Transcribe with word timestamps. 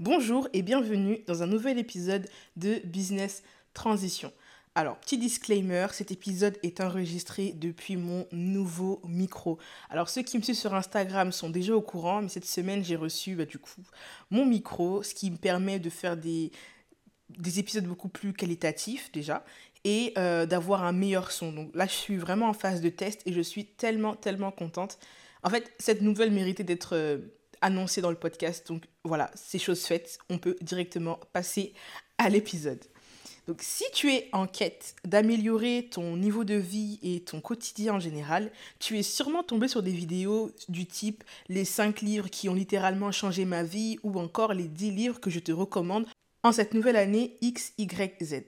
Bonjour 0.00 0.48
et 0.52 0.62
bienvenue 0.62 1.20
dans 1.28 1.44
un 1.44 1.46
nouvel 1.46 1.78
épisode 1.78 2.26
de 2.56 2.80
Business 2.84 3.44
Transition. 3.74 4.32
Alors, 4.74 4.98
petit 4.98 5.18
disclaimer, 5.18 5.86
cet 5.92 6.10
épisode 6.10 6.58
est 6.64 6.80
enregistré 6.80 7.52
depuis 7.52 7.96
mon 7.96 8.26
nouveau 8.32 9.00
micro. 9.06 9.56
Alors, 9.90 10.08
ceux 10.08 10.22
qui 10.22 10.36
me 10.36 10.42
suivent 10.42 10.56
sur 10.56 10.74
Instagram 10.74 11.30
sont 11.30 11.48
déjà 11.48 11.76
au 11.76 11.80
courant, 11.80 12.22
mais 12.22 12.28
cette 12.28 12.44
semaine, 12.44 12.82
j'ai 12.84 12.96
reçu 12.96 13.36
bah, 13.36 13.44
du 13.44 13.58
coup 13.58 13.82
mon 14.32 14.44
micro, 14.44 15.04
ce 15.04 15.14
qui 15.14 15.30
me 15.30 15.36
permet 15.36 15.78
de 15.78 15.90
faire 15.90 16.16
des, 16.16 16.50
des 17.38 17.60
épisodes 17.60 17.86
beaucoup 17.86 18.08
plus 18.08 18.32
qualitatifs 18.32 19.12
déjà 19.12 19.44
et 19.84 20.12
euh, 20.18 20.44
d'avoir 20.44 20.82
un 20.82 20.92
meilleur 20.92 21.30
son. 21.30 21.52
Donc 21.52 21.70
là, 21.72 21.86
je 21.86 21.92
suis 21.92 22.16
vraiment 22.16 22.48
en 22.48 22.52
phase 22.52 22.80
de 22.80 22.88
test 22.88 23.22
et 23.26 23.32
je 23.32 23.40
suis 23.40 23.64
tellement, 23.64 24.16
tellement 24.16 24.50
contente. 24.50 24.98
En 25.44 25.50
fait, 25.50 25.72
cette 25.78 26.02
nouvelle 26.02 26.32
méritait 26.32 26.64
d'être 26.64 26.96
euh, 26.96 27.18
annoncée 27.64 28.00
dans 28.00 28.10
le 28.10 28.16
podcast. 28.16 28.68
Donc 28.68 28.84
voilà, 29.04 29.30
c'est 29.34 29.58
chose 29.58 29.84
faite. 29.84 30.18
On 30.28 30.38
peut 30.38 30.56
directement 30.60 31.18
passer 31.32 31.72
à 32.18 32.28
l'épisode. 32.28 32.84
Donc 33.46 33.60
si 33.60 33.84
tu 33.92 34.10
es 34.10 34.28
en 34.32 34.46
quête 34.46 34.94
d'améliorer 35.04 35.88
ton 35.90 36.16
niveau 36.16 36.44
de 36.44 36.54
vie 36.54 36.98
et 37.02 37.20
ton 37.20 37.40
quotidien 37.40 37.94
en 37.94 38.00
général, 38.00 38.50
tu 38.78 38.98
es 38.98 39.02
sûrement 39.02 39.42
tombé 39.42 39.68
sur 39.68 39.82
des 39.82 39.90
vidéos 39.90 40.50
du 40.68 40.86
type 40.86 41.24
les 41.48 41.64
5 41.64 42.00
livres 42.00 42.30
qui 42.30 42.48
ont 42.48 42.54
littéralement 42.54 43.12
changé 43.12 43.44
ma 43.44 43.62
vie 43.62 43.98
ou 44.02 44.18
encore 44.18 44.54
les 44.54 44.68
10 44.68 44.90
livres 44.92 45.20
que 45.20 45.30
je 45.30 45.40
te 45.40 45.52
recommande 45.52 46.06
en 46.42 46.52
cette 46.52 46.72
nouvelle 46.72 46.96
année 46.96 47.36
XYZ. 47.42 48.44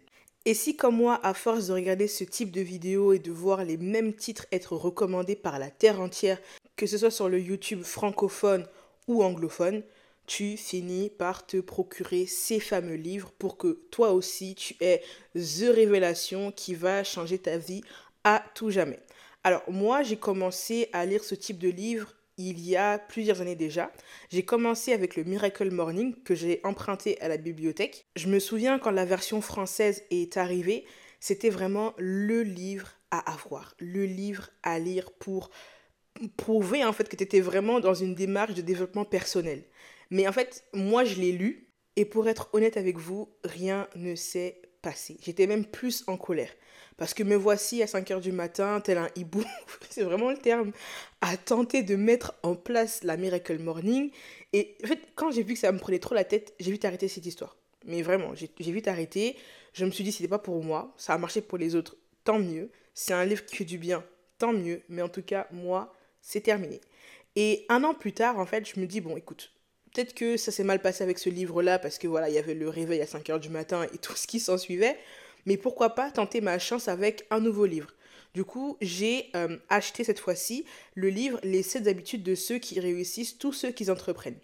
Et 0.47 0.55
si 0.55 0.77
comme 0.77 0.97
moi, 0.97 1.21
à 1.25 1.35
force 1.35 1.67
de 1.67 1.73
regarder 1.73 2.07
ce 2.07 2.25
type 2.25 2.53
de 2.53 2.61
vidéos 2.61 3.13
et 3.13 3.19
de 3.19 3.33
voir 3.33 3.65
les 3.65 3.77
mêmes 3.77 4.15
titres 4.15 4.47
être 4.53 4.77
recommandés 4.77 5.37
par 5.37 5.59
la 5.59 5.71
terre 5.71 6.01
entière, 6.01 6.41
que 6.77 6.87
ce 6.87 6.97
soit 6.97 7.11
sur 7.11 7.29
le 7.29 7.41
YouTube 7.41 7.83
francophone 7.83 8.65
ou 9.09 9.23
anglophone, 9.23 9.83
tu 10.27 10.57
finis 10.57 11.11
par 11.11 11.47
te 11.47 11.59
procurer 11.59 12.27
ces 12.27 12.61
fameux 12.61 12.97
livres 12.97 13.33
pour 13.39 13.57
que 13.57 13.79
toi 13.91 14.13
aussi 14.13 14.55
tu 14.55 14.75
aies 14.81 15.03
The 15.35 15.71
Révélation 15.73 16.51
qui 16.51 16.75
va 16.75 17.05
changer 17.05 17.39
ta 17.39 17.59
vie 17.59 17.83
à 18.25 18.45
tout 18.55 18.71
jamais. 18.71 18.99
Alors 19.45 19.63
moi 19.69 20.03
j'ai 20.03 20.17
commencé 20.17 20.89
à 20.93 21.07
lire 21.07 21.23
ce 21.23 21.37
type 21.37 21.59
de 21.59 21.69
livre 21.69 22.13
il 22.39 22.61
y 22.61 22.77
a 22.77 22.99
plusieurs 22.99 23.41
années 23.41 23.55
déjà. 23.55 23.91
J'ai 24.31 24.45
commencé 24.45 24.93
avec 24.93 25.17
le 25.17 25.25
Miracle 25.25 25.71
Morning 25.71 26.15
que 26.23 26.35
j'ai 26.35 26.61
emprunté 26.65 27.21
à 27.23 27.29
la 27.29 27.39
bibliothèque. 27.39 28.07
Je 28.15 28.29
me 28.29 28.39
souviens 28.39 28.79
quand 28.79 28.91
la 28.91 29.07
version 29.07 29.41
française 29.41 30.03
est 30.11 30.37
arrivée, 30.37 30.85
c'était 31.21 31.49
vraiment 31.49 31.95
le 31.97 32.43
livre 32.43 32.89
à 33.11 33.33
avoir, 33.33 33.75
le 33.79 34.05
livre 34.05 34.51
à 34.63 34.79
lire 34.79 35.11
pour 35.13 35.51
prouver 36.37 36.85
en 36.85 36.93
fait 36.93 37.09
que 37.09 37.17
tu 37.17 37.25
étais 37.25 37.41
vraiment 37.41 37.81
dans 37.81 37.95
une 37.95 38.15
démarche 38.15 38.55
de 38.55 38.63
développement 38.63 39.05
personnel. 39.05 39.65
Mais 40.11 40.29
en 40.29 40.33
fait, 40.33 40.65
moi 40.73 41.05
je 41.05 41.21
l'ai 41.21 41.33
lu 41.33 41.69
et 41.97 42.05
pour 42.05 42.29
être 42.29 42.49
honnête 42.53 42.77
avec 42.77 42.99
vous, 42.99 43.29
rien 43.45 43.89
ne 43.97 44.15
s'est 44.15 44.61
passé. 44.83 45.17
J'étais 45.23 45.47
même 45.47 45.65
plus 45.65 46.05
en 46.07 46.17
colère. 46.17 46.51
Parce 46.97 47.13
que 47.13 47.23
me 47.23 47.37
voici 47.37 47.83
à 47.83 47.87
5 47.87 48.11
heures 48.11 48.21
du 48.21 48.33
matin, 48.33 48.81
tel 48.81 48.97
un 48.99 49.09
hibou, 49.17 49.45
c'est 49.91 50.03
vraiment 50.03 50.31
le 50.31 50.39
terme, 50.39 50.73
à 51.21 51.37
tenter 51.37 51.83
de 51.83 51.97
mettre 51.97 52.35
en 52.43 52.55
place 52.55 53.03
la 53.03 53.17
Miracle 53.17 53.59
Morning. 53.59 54.11
Et 54.53 54.77
en 54.83 54.87
fait, 54.87 55.01
quand 55.15 55.31
j'ai 55.31 55.43
vu 55.43 55.55
que 55.55 55.61
ça 55.61 55.73
me 55.73 55.79
prenait 55.79 55.99
trop 55.99 56.15
la 56.15 56.25
tête, 56.25 56.55
j'ai 56.59 56.73
vite 56.73 56.85
arrêté 56.85 57.09
cette 57.09 57.27
histoire. 57.27 57.57
Mais 57.85 58.03
vraiment, 58.03 58.35
j'ai 58.35 58.73
vite 58.73 58.89
arrêté. 58.89 59.37
Je 59.75 59.85
me 59.85 59.91
suis 59.91 60.05
dit, 60.05 60.13
c'était 60.13 60.29
pas 60.29 60.39
pour 60.39 60.63
moi, 60.65 60.95
ça 60.97 61.13
a 61.13 61.19
marché 61.19 61.43
pour 61.43 61.59
les 61.59 61.75
autres, 61.75 61.97
tant 62.25 62.39
mieux. 62.39 62.71
C'est 62.95 63.13
un 63.13 63.25
livre 63.27 63.45
qui 63.45 63.57
fait 63.57 63.65
du 63.65 63.77
bien, 63.77 64.03
tant 64.39 64.55
mieux. 64.55 64.83
Mais 64.89 65.03
en 65.03 65.09
tout 65.11 65.23
cas, 65.23 65.47
moi, 65.53 65.95
c'est 66.27 66.41
terminé. 66.41 66.81
Et 67.37 67.65
un 67.69 67.85
an 67.85 67.95
plus 67.95 68.13
tard, 68.13 68.39
en 68.39 68.47
fait, 68.47 68.69
je 68.69 68.81
me 68.81 68.87
dis, 68.87 69.01
bon, 69.01 69.17
écoute, 69.17 69.53
peut-être 69.93 70.15
que 70.15 70.37
ça 70.37 70.51
s'est 70.51 70.65
mal 70.65 70.81
passé 70.81 71.05
avec 71.05 71.19
ce 71.19 71.31
livre-là, 71.31 71.79
parce 71.79 71.99
que 71.99 72.09
voilà, 72.09 72.29
il 72.29 72.35
y 72.35 72.39
avait 72.39 72.55
le 72.55 72.69
réveil 72.69 73.01
à 73.01 73.07
5 73.07 73.31
heures 73.31 73.41
du 73.41 73.51
matin 73.51 73.87
et 73.95 73.99
tout 73.99 74.17
ce 74.17 74.27
qui 74.27 74.41
s'en 74.41 74.59
suivait 74.59 74.97
mais 75.47 75.57
pourquoi 75.57 75.91
pas 75.91 76.11
tenter 76.11 76.41
ma 76.41 76.59
chance 76.59 76.89
avec 76.89 77.25
un 77.31 77.41
nouveau 77.41 77.65
livre. 77.65 77.93
Du 78.35 78.45
coup, 78.45 78.77
j'ai 78.83 79.31
euh, 79.35 79.57
acheté 79.71 80.05
cette 80.05 80.19
fois-ci 80.19 80.67
le 80.95 81.09
livre 81.09 81.41
Les 81.43 81.63
7 81.63 81.87
habitudes 81.87 82.23
de 82.23 82.35
ceux 82.35 82.59
qui 82.59 82.79
réussissent, 82.81 83.39
tous 83.39 83.53
ceux 83.53 83.71
qui 83.71 83.91
entreprennent. 83.91 84.39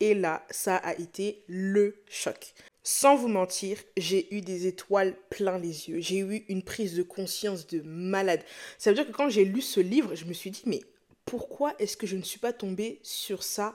Et 0.00 0.14
là, 0.14 0.44
ça 0.50 0.76
a 0.76 0.94
été 0.94 1.44
le 1.46 2.02
choc. 2.08 2.54
Sans 2.82 3.16
vous 3.16 3.28
mentir, 3.28 3.78
j'ai 3.96 4.34
eu 4.34 4.40
des 4.40 4.66
étoiles 4.66 5.14
plein 5.30 5.58
les 5.58 5.88
yeux. 5.88 6.00
J'ai 6.00 6.18
eu 6.18 6.44
une 6.48 6.62
prise 6.62 6.94
de 6.94 7.02
conscience 7.02 7.66
de 7.66 7.82
malade. 7.82 8.42
Ça 8.78 8.90
veut 8.90 8.96
dire 8.96 9.06
que 9.06 9.12
quand 9.12 9.28
j'ai 9.28 9.44
lu 9.44 9.60
ce 9.60 9.80
livre, 9.80 10.14
je 10.14 10.24
me 10.24 10.32
suis 10.32 10.50
dit, 10.50 10.62
mais 10.66 10.80
pourquoi 11.26 11.74
est-ce 11.78 11.96
que 11.96 12.06
je 12.06 12.16
ne 12.16 12.22
suis 12.22 12.38
pas 12.38 12.52
tombée 12.52 13.00
sur 13.02 13.42
ça 13.42 13.74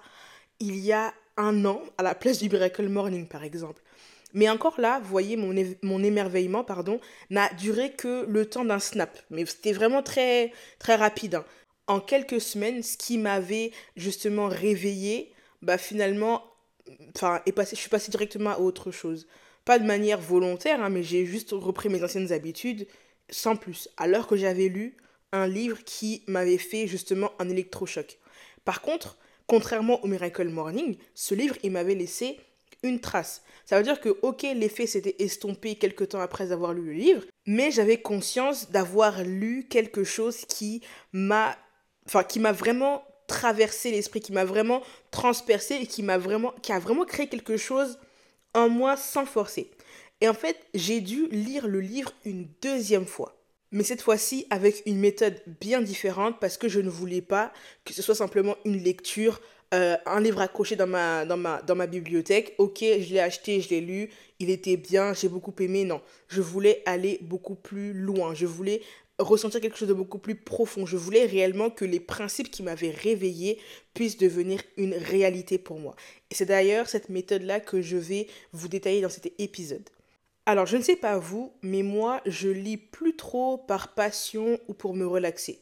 il 0.60 0.78
y 0.78 0.92
a 0.92 1.14
un 1.38 1.66
an, 1.66 1.82
à 1.98 2.04
la 2.04 2.16
place 2.16 2.40
du 2.40 2.50
Miracle 2.50 2.88
Morning, 2.88 3.28
par 3.28 3.44
exemple 3.44 3.82
mais 4.34 4.50
encore 4.50 4.80
là, 4.80 5.00
vous 5.00 5.10
voyez, 5.10 5.36
mon, 5.36 5.54
mon 5.82 6.04
émerveillement, 6.04 6.64
pardon, 6.64 7.00
n'a 7.30 7.50
duré 7.56 7.92
que 7.92 8.26
le 8.28 8.46
temps 8.46 8.66
d'un 8.66 8.80
snap. 8.80 9.18
Mais 9.30 9.46
c'était 9.46 9.74
vraiment 9.74 10.02
très, 10.02 10.54
très 10.80 10.96
rapide. 10.96 11.36
Hein. 11.36 11.46
En 11.88 12.00
quelques 12.00 12.40
semaines, 12.40 12.84
ce 12.84 12.98
qui 12.98 13.18
m'avait 13.18 13.72
justement 13.98 14.48
réveillé, 14.48 15.34
bah 15.62 15.78
finalement, 15.78 16.44
enfin, 17.16 17.42
est 17.46 17.52
passé, 17.52 17.76
je 17.76 17.82
suis 17.82 17.90
passée 17.90 18.12
directement 18.12 18.52
à 18.52 18.60
autre 18.60 18.92
chose. 18.92 19.28
Pas 19.66 19.80
de 19.80 19.86
manière 19.86 20.22
volontaire, 20.22 20.82
hein, 20.82 20.90
mais 20.90 21.04
j'ai 21.04 21.26
juste 21.26 21.52
repris 21.52 21.90
mes 21.90 22.04
anciennes 22.04 22.32
habitudes, 22.32 22.88
sans 23.30 23.56
plus. 23.56 23.90
Alors 23.98 24.28
que 24.28 24.36
j'avais 24.36 24.70
lu 24.70 24.96
un 25.32 25.48
livre 25.48 25.84
qui 25.84 26.24
m'avait 26.28 26.58
fait 26.58 26.88
justement 26.88 27.32
un 27.40 27.50
électrochoc. 27.50 28.20
Par 28.66 28.82
contre, 28.82 29.18
contrairement 29.48 30.04
au 30.04 30.08
Miracle 30.08 30.50
Morning, 30.50 30.98
ce 31.16 31.36
livre, 31.36 31.56
il 31.64 31.72
m'avait 31.72 31.96
laissé 31.96 32.40
une 32.84 33.00
trace. 33.00 33.44
Ça 33.66 33.78
veut 33.78 33.84
dire 33.84 34.02
que, 34.02 34.10
ok, 34.22 34.44
l'effet 34.56 34.88
s'était 34.88 35.16
estompé 35.20 35.76
quelques 35.76 36.10
temps 36.10 36.20
après 36.20 36.52
avoir 36.52 36.74
lu 36.74 36.84
le 36.84 36.94
livre, 36.94 37.24
mais 37.46 37.72
j'avais 37.72 38.02
conscience 38.02 38.72
d'avoir 38.72 39.24
lu 39.24 39.68
quelque 39.70 40.04
chose 40.04 40.46
qui 40.46 40.82
m'a, 41.14 41.58
enfin, 42.06 42.24
qui 42.24 42.40
m'a 42.40 42.52
vraiment 42.52 43.04
traversé 43.28 43.92
l'esprit, 43.92 44.20
qui 44.20 44.34
m'a 44.34 44.46
vraiment 44.46 44.82
transpercé 45.12 45.76
et 45.76 45.88
qui 45.88 46.04
m'a 46.04 46.18
vraiment, 46.18 46.54
qui 46.62 46.74
a 46.74 46.80
vraiment 46.80 47.06
créé 47.06 47.28
quelque 47.28 47.58
chose 47.58 48.00
en 48.54 48.68
moi 48.68 48.98
sans 48.98 49.26
forcer. 49.26 49.72
Et 50.20 50.28
en 50.28 50.34
fait, 50.34 50.58
j'ai 50.74 51.02
dû 51.02 51.28
lire 51.28 51.68
le 51.68 51.82
livre 51.82 52.12
une 52.26 52.48
deuxième 52.62 53.06
fois. 53.06 53.41
Mais 53.72 53.84
cette 53.84 54.02
fois-ci 54.02 54.46
avec 54.50 54.84
une 54.86 55.00
méthode 55.00 55.42
bien 55.60 55.82
différente 55.82 56.40
parce 56.40 56.58
que 56.58 56.68
je 56.68 56.80
ne 56.80 56.90
voulais 56.90 57.22
pas 57.22 57.54
que 57.86 57.94
ce 57.94 58.02
soit 58.02 58.16
simplement 58.16 58.56
une 58.66 58.84
lecture 58.84 59.40
euh, 59.74 59.96
un 60.06 60.20
livre 60.20 60.42
accroché 60.42 60.76
dans 60.76 60.88
ma, 60.88 61.26
dans, 61.26 61.38
ma, 61.38 61.62
dans 61.62 61.76
ma 61.76 61.88
bibliothèque. 61.88 62.56
Ok, 62.58 62.80
je 62.82 63.14
l'ai 63.14 63.22
acheté, 63.22 63.62
je 63.62 63.70
l'ai 63.70 63.80
lu, 63.80 64.10
il 64.40 64.50
était 64.50 64.76
bien, 64.76 65.14
j'ai 65.14 65.30
beaucoup 65.30 65.54
aimé. 65.60 65.86
Non, 65.86 66.02
je 66.28 66.42
voulais 66.42 66.84
aller 66.86 67.20
beaucoup 67.22 67.56
plus 67.56 67.94
loin. 67.94 68.34
Je 68.34 68.46
voulais 68.46 68.82
ressentir 69.18 69.62
quelque 69.62 69.78
chose 69.78 69.88
de 69.88 69.94
beaucoup 69.94 70.18
plus 70.18 70.36
profond. 70.36 70.86
Je 70.86 70.98
voulais 70.98 71.26
réellement 71.26 71.70
que 71.70 71.86
les 71.86 72.02
principes 72.02 72.52
qui 72.52 72.64
m'avaient 72.64 72.92
réveillé 72.92 73.60
puissent 73.94 74.18
devenir 74.18 74.62
une 74.76 74.94
réalité 74.94 75.58
pour 75.58 75.80
moi. 75.80 75.96
Et 76.32 76.36
c'est 76.36 76.46
d'ailleurs 76.46 76.90
cette 76.90 77.08
méthode-là 77.08 77.62
que 77.62 77.82
je 77.82 77.96
vais 77.96 78.28
vous 78.52 78.68
détailler 78.68 79.00
dans 79.00 79.10
cet 79.10 79.32
épisode. 79.40 79.90
Alors, 80.52 80.66
je 80.66 80.76
ne 80.76 80.82
sais 80.82 80.98
pas 80.98 81.18
vous, 81.18 81.54
mais 81.62 81.82
moi, 81.82 82.20
je 82.26 82.50
lis 82.50 82.76
plus 82.76 83.16
trop 83.16 83.58
par 83.58 83.94
passion 83.94 84.60
ou 84.68 84.74
pour 84.74 84.94
me 84.94 85.08
relaxer. 85.08 85.62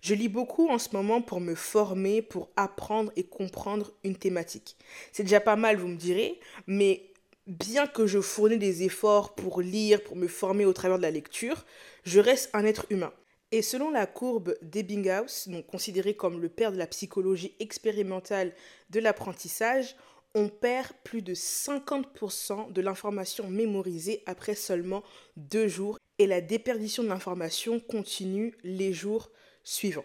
Je 0.00 0.14
lis 0.14 0.30
beaucoup 0.30 0.70
en 0.70 0.78
ce 0.78 0.88
moment 0.94 1.20
pour 1.20 1.40
me 1.40 1.54
former, 1.54 2.22
pour 2.22 2.48
apprendre 2.56 3.12
et 3.16 3.24
comprendre 3.24 3.92
une 4.02 4.16
thématique. 4.16 4.78
C'est 5.12 5.24
déjà 5.24 5.40
pas 5.40 5.56
mal, 5.56 5.76
vous 5.76 5.88
me 5.88 5.98
direz, 5.98 6.40
mais 6.66 7.02
bien 7.46 7.86
que 7.86 8.06
je 8.06 8.22
fournis 8.22 8.56
des 8.56 8.82
efforts 8.82 9.34
pour 9.34 9.60
lire, 9.60 10.02
pour 10.02 10.16
me 10.16 10.26
former 10.26 10.64
au 10.64 10.72
travers 10.72 10.96
de 10.96 11.02
la 11.02 11.10
lecture, 11.10 11.66
je 12.04 12.18
reste 12.18 12.48
un 12.54 12.64
être 12.64 12.86
humain. 12.88 13.12
Et 13.52 13.60
selon 13.60 13.90
la 13.90 14.06
courbe 14.06 14.56
d'Ebbinghaus, 14.62 15.48
donc 15.48 15.66
considéré 15.66 16.14
comme 16.14 16.40
le 16.40 16.48
père 16.48 16.72
de 16.72 16.78
la 16.78 16.86
psychologie 16.86 17.54
expérimentale 17.60 18.54
de 18.88 19.00
l'apprentissage, 19.00 19.96
on 20.34 20.48
perd 20.48 20.92
plus 21.04 21.22
de 21.22 21.34
50% 21.34 22.72
de 22.72 22.80
l'information 22.80 23.48
mémorisée 23.48 24.22
après 24.26 24.54
seulement 24.54 25.02
deux 25.36 25.68
jours 25.68 25.98
et 26.18 26.26
la 26.26 26.40
déperdition 26.40 27.02
de 27.02 27.08
l'information 27.08 27.80
continue 27.80 28.54
les 28.62 28.92
jours 28.92 29.30
suivant. 29.64 30.04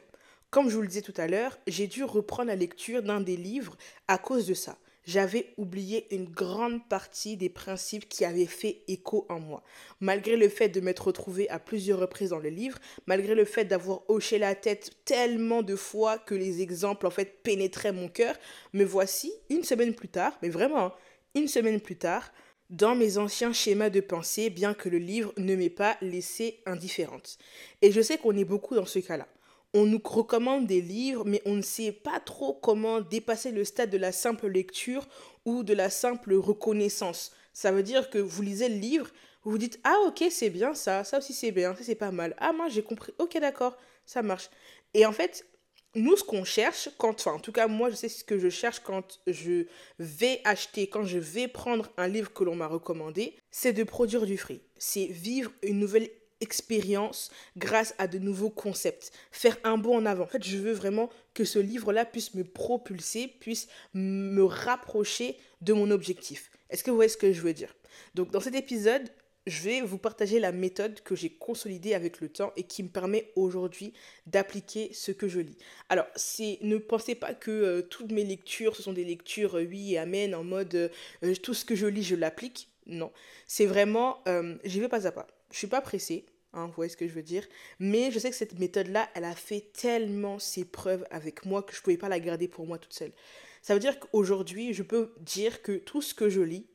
Comme 0.50 0.70
je 0.70 0.76
vous 0.76 0.82
le 0.82 0.88
disais 0.88 1.02
tout 1.02 1.14
à 1.18 1.28
l'heure, 1.28 1.58
j'ai 1.68 1.88
dû 1.88 2.04
reprendre 2.04 2.48
la 2.48 2.56
lecture 2.56 3.04
d'un 3.04 3.22
des 3.22 3.38
livres 3.38 3.78
à 4.08 4.18
cause 4.18 4.48
de 4.48 4.54
ça. 4.54 4.78
J'avais 5.06 5.54
oublié 5.58 6.08
une 6.14 6.26
grande 6.26 6.88
partie 6.90 7.38
des 7.38 7.50
principes 7.50 8.10
qui 8.10 8.26
avaient 8.26 8.48
fait 8.48 8.82
écho 8.88 9.28
en 9.30 9.40
moi. 9.40 9.64
Malgré 10.00 10.36
le 10.36 10.50
fait 10.50 10.70
de 10.70 10.82
m'être 10.82 11.08
retrouvé 11.08 11.48
à 11.50 11.60
plusieurs 11.60 12.00
reprises 12.00 12.32
dans 12.32 12.40
le 12.40 12.50
livre, 12.50 12.80
malgré 13.06 13.36
le 13.36 13.46
fait 13.46 13.66
d'avoir 13.66 14.02
hoché 14.10 14.40
la 14.40 14.56
tête 14.56 14.92
tellement 15.06 15.62
de 15.62 15.76
fois 15.76 16.18
que 16.18 16.34
les 16.34 16.62
exemples 16.62 17.06
en 17.06 17.12
fait 17.12 17.44
pénétraient 17.44 17.92
mon 17.92 18.10
cœur, 18.10 18.36
me 18.74 18.84
voici 18.84 19.32
une 19.50 19.64
semaine 19.64 19.94
plus 19.94 20.10
tard, 20.10 20.38
mais 20.42 20.50
vraiment 20.50 20.92
une 21.36 21.48
semaine 21.48 21.82
plus 21.82 21.98
tard, 21.98 22.32
dans 22.72 22.96
mes 22.96 23.20
anciens 23.20 23.54
schémas 23.54 23.92
de 23.92 24.00
pensée, 24.00 24.50
bien 24.50 24.74
que 24.74 24.90
le 24.90 24.98
livre 24.98 25.34
ne 25.38 25.56
m'ait 25.56 25.70
pas 25.70 25.98
laissé 26.02 26.62
indifférente. 26.66 27.38
Et 27.84 27.92
je 27.92 28.02
sais 28.02 28.18
qu'on 28.18 28.36
est 28.36 28.46
beaucoup 28.46 28.74
dans 28.74 28.86
ce 28.86 29.00
cas-là 29.00 29.28
on 29.76 29.86
nous 29.86 30.02
recommande 30.04 30.66
des 30.66 30.82
livres, 30.82 31.24
mais 31.26 31.42
on 31.46 31.56
ne 31.56 31.62
sait 31.62 31.92
pas 31.92 32.22
trop 32.22 32.54
comment 32.54 33.02
dépasser 33.02 33.52
le 33.52 33.66
stade 33.66 33.90
de 33.90 33.98
la 33.98 34.14
simple 34.14 34.48
lecture 34.48 35.06
ou 35.44 35.64
de 35.64 35.74
la 35.74 35.90
simple 35.90 36.34
reconnaissance. 36.34 37.34
Ça 37.54 37.74
veut 37.74 37.84
dire 37.84 38.10
que 38.10 38.18
vous 38.18 38.42
lisez 38.42 38.70
le 38.70 38.78
livre, 38.78 39.08
vous 39.44 39.52
vous 39.52 39.58
dites 39.58 39.80
Ah, 39.84 39.98
ok, 40.08 40.24
c'est 40.32 40.50
bien 40.50 40.74
ça, 40.74 41.04
ça 41.04 41.18
aussi 41.18 41.34
c'est 41.34 41.52
bien, 41.52 41.76
ça 41.76 41.84
c'est 41.84 41.96
pas 41.96 42.12
mal. 42.12 42.36
Ah, 42.38 42.54
moi 42.54 42.70
j'ai 42.70 42.84
compris, 42.84 43.14
ok, 43.20 43.38
d'accord, 43.40 43.78
ça 44.06 44.22
marche. 44.22 44.50
Et 44.94 45.06
en 45.06 45.12
fait, 45.12 45.46
nous, 45.94 46.16
ce 46.16 46.24
qu'on 46.24 46.46
cherche, 46.46 46.90
quand, 46.98 47.20
enfin, 47.20 47.34
en 47.34 47.40
tout 47.40 47.52
cas, 47.52 47.68
moi, 47.68 47.90
je 47.90 47.96
sais 47.96 48.10
ce 48.10 48.24
que 48.24 48.38
je 48.38 48.50
cherche 48.50 48.80
quand 48.80 49.22
je 49.28 49.66
vais 50.00 50.42
acheter, 50.44 50.88
quand 50.88 51.04
je 51.04 51.20
vais 51.20 51.48
prendre 51.48 51.90
un 51.98 52.08
livre 52.08 52.34
que 52.34 52.44
l'on 52.44 52.56
m'a 52.56 52.68
recommandé, 52.68 53.38
c'est 53.52 53.74
de 53.74 53.84
produire 53.84 54.26
du 54.26 54.38
fruit. 54.38 54.62
C'est 54.78 55.06
vivre 55.06 55.52
une 55.64 55.80
nouvelle 55.80 56.10
expérience 56.42 57.32
grâce 57.58 57.94
à 57.98 58.08
de 58.08 58.20
nouveaux 58.20 58.50
concepts, 58.50 59.12
faire 59.32 59.58
un 59.64 59.78
bond 59.78 59.98
en 59.98 60.06
avant. 60.06 60.26
En 60.26 60.28
fait, 60.28 60.44
je 60.44 60.58
veux 60.58 60.74
vraiment 60.74 61.10
que 61.34 61.46
ce 61.46 61.60
livre-là 61.60 62.06
puisse 62.06 62.34
me 62.34 62.44
propulser, 62.44 63.28
puisse 63.28 63.68
me 63.94 64.44
rapprocher 64.44 65.38
de 65.62 65.74
mon 65.74 65.92
objectif. 65.92 66.52
Est-ce 66.70 66.84
que 66.84 66.92
vous 66.92 66.98
voyez 66.98 67.10
ce 67.10 67.18
que 67.18 67.32
je 67.32 67.42
veux 67.42 67.54
dire? 67.54 67.76
Donc, 68.16 68.32
dans 68.32 68.40
cet 68.40 68.56
épisode, 68.56 69.10
je 69.48 69.62
vais 69.62 69.82
vous 69.82 69.98
partager 69.98 70.40
la 70.40 70.52
méthode 70.52 71.02
que 71.02 71.16
j'ai 71.16 71.30
consolidée 71.30 71.94
avec 71.94 72.20
le 72.20 72.30
temps 72.30 72.52
et 72.56 72.64
qui 72.64 72.82
me 72.82 72.90
permet 72.90 73.32
aujourd'hui 73.36 73.94
d'appliquer 74.26 74.92
ce 74.94 75.12
que 75.12 75.28
je 75.28 75.40
lis. 75.40 75.58
Alors, 75.90 76.08
ne 76.62 76.78
pensez 76.78 77.16
pas 77.16 77.34
que 77.34 77.52
euh, 77.52 77.82
toutes 77.84 78.12
mes 78.12 78.24
lectures, 78.24 78.76
ce 78.76 78.82
sont 78.82 78.94
des 78.94 79.04
lectures 79.04 79.58
euh, 79.58 79.66
oui 79.66 79.94
et 79.94 79.98
amen, 80.00 80.34
en 80.34 80.44
mode 80.44 80.74
euh, 80.76 81.36
tout 81.44 81.54
ce 81.54 81.66
que 81.66 81.76
je 81.76 81.86
lis, 81.86 82.04
je 82.04 82.16
l'applique. 82.16 82.70
Non, 82.88 83.12
c'est 83.48 83.66
vraiment, 83.66 84.24
j'y 84.64 84.80
vais 84.80 84.88
pas 84.88 85.08
à 85.08 85.12
pas. 85.12 85.26
Je 85.52 85.58
suis 85.58 85.68
pas 85.68 85.82
pressée, 85.82 86.26
hein, 86.54 86.68
vous 86.68 86.74
voyez 86.74 86.90
ce 86.90 86.98
que 86.98 87.08
je 87.08 87.14
veux 87.14 87.24
dire. 87.24 87.46
Mais 87.80 88.12
je 88.12 88.20
sais 88.20 88.30
que 88.30 88.36
cette 88.36 88.60
méthode-là, 88.60 89.10
elle 89.14 89.26
a 89.26 89.36
fait 89.36 89.72
tellement 89.74 90.40
ses 90.40 90.66
preuves 90.66 91.06
avec 91.12 91.46
moi 91.46 91.64
que 91.64 91.76
je 91.76 91.82
pouvais 91.82 91.98
pas 91.98 92.10
la 92.10 92.20
garder 92.20 92.48
pour 92.48 92.66
moi 92.66 92.78
toute 92.78 92.94
seule. 92.94 93.12
Ça 93.62 93.74
veut 93.74 93.80
dire 93.80 94.00
qu'aujourd'hui, 94.00 94.74
je 94.74 94.84
peux 94.84 95.14
dire 95.22 95.62
que 95.62 95.78
tout 95.78 96.02
ce 96.02 96.14
que 96.14 96.30
je 96.30 96.42
lis, 96.42 96.68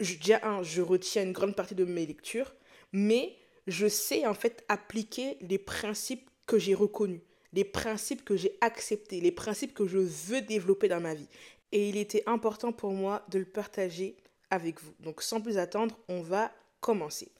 je, 0.00 0.16
déjà, 0.16 0.40
un, 0.46 0.62
je 0.62 0.82
retiens 0.82 1.22
une 1.22 1.32
grande 1.32 1.56
partie 1.56 1.74
de 1.74 1.84
mes 1.84 2.06
lectures, 2.06 2.54
mais 2.92 3.36
je 3.66 3.88
sais 3.88 4.26
en 4.26 4.34
fait 4.34 4.64
appliquer 4.68 5.38
les 5.40 5.58
principes 5.58 6.30
que 6.46 6.58
j'ai 6.58 6.74
reconnus, 6.74 7.22
les 7.52 7.64
principes 7.64 8.24
que 8.24 8.36
j'ai 8.36 8.56
acceptés, 8.60 9.20
les 9.20 9.32
principes 9.32 9.74
que 9.74 9.86
je 9.86 9.98
veux 9.98 10.42
développer 10.42 10.88
dans 10.88 11.00
ma 11.00 11.14
vie. 11.14 11.28
Et 11.72 11.88
il 11.88 11.96
était 11.96 12.22
important 12.26 12.72
pour 12.72 12.92
moi 12.92 13.24
de 13.30 13.38
le 13.38 13.44
partager 13.44 14.16
avec 14.50 14.80
vous. 14.80 14.94
Donc 15.00 15.22
sans 15.22 15.40
plus 15.40 15.58
attendre, 15.58 15.98
on 16.08 16.20
va 16.20 16.52
commencer. 16.80 17.33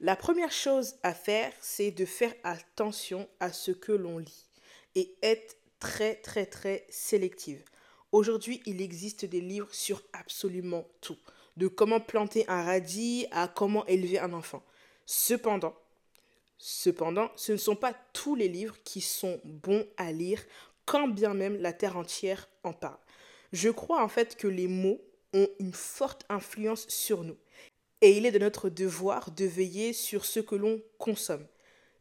La 0.00 0.14
première 0.14 0.52
chose 0.52 0.94
à 1.02 1.12
faire, 1.12 1.52
c'est 1.60 1.90
de 1.90 2.04
faire 2.04 2.34
attention 2.44 3.28
à 3.40 3.52
ce 3.52 3.72
que 3.72 3.90
l'on 3.90 4.18
lit 4.18 4.46
et 4.94 5.16
être 5.22 5.56
très 5.80 6.14
très 6.14 6.46
très 6.46 6.86
sélective. 6.88 7.64
Aujourd'hui, 8.12 8.62
il 8.64 8.80
existe 8.80 9.24
des 9.24 9.40
livres 9.40 9.74
sur 9.74 10.02
absolument 10.12 10.86
tout 11.00 11.18
de 11.56 11.66
comment 11.66 11.98
planter 11.98 12.48
un 12.48 12.62
radis 12.62 13.26
à 13.32 13.48
comment 13.48 13.84
élever 13.86 14.20
un 14.20 14.32
enfant. 14.32 14.62
Cependant, 15.04 15.74
cependant, 16.58 17.32
ce 17.34 17.50
ne 17.50 17.56
sont 17.56 17.74
pas 17.74 17.94
tous 18.12 18.36
les 18.36 18.48
livres 18.48 18.76
qui 18.84 19.00
sont 19.00 19.40
bons 19.42 19.84
à 19.96 20.12
lire, 20.12 20.40
quand 20.86 21.08
bien 21.08 21.34
même 21.34 21.56
la 21.56 21.72
terre 21.72 21.96
entière 21.96 22.48
en 22.62 22.72
parle. 22.72 22.98
Je 23.52 23.68
crois 23.68 24.04
en 24.04 24.08
fait 24.08 24.36
que 24.36 24.46
les 24.46 24.68
mots 24.68 25.00
ont 25.32 25.48
une 25.58 25.74
forte 25.74 26.24
influence 26.28 26.86
sur 26.88 27.24
nous. 27.24 27.36
Et 28.00 28.16
il 28.16 28.26
est 28.26 28.32
de 28.32 28.38
notre 28.38 28.68
devoir 28.68 29.32
de 29.32 29.44
veiller 29.44 29.92
sur 29.92 30.24
ce 30.24 30.38
que 30.38 30.54
l'on 30.54 30.80
consomme. 30.98 31.46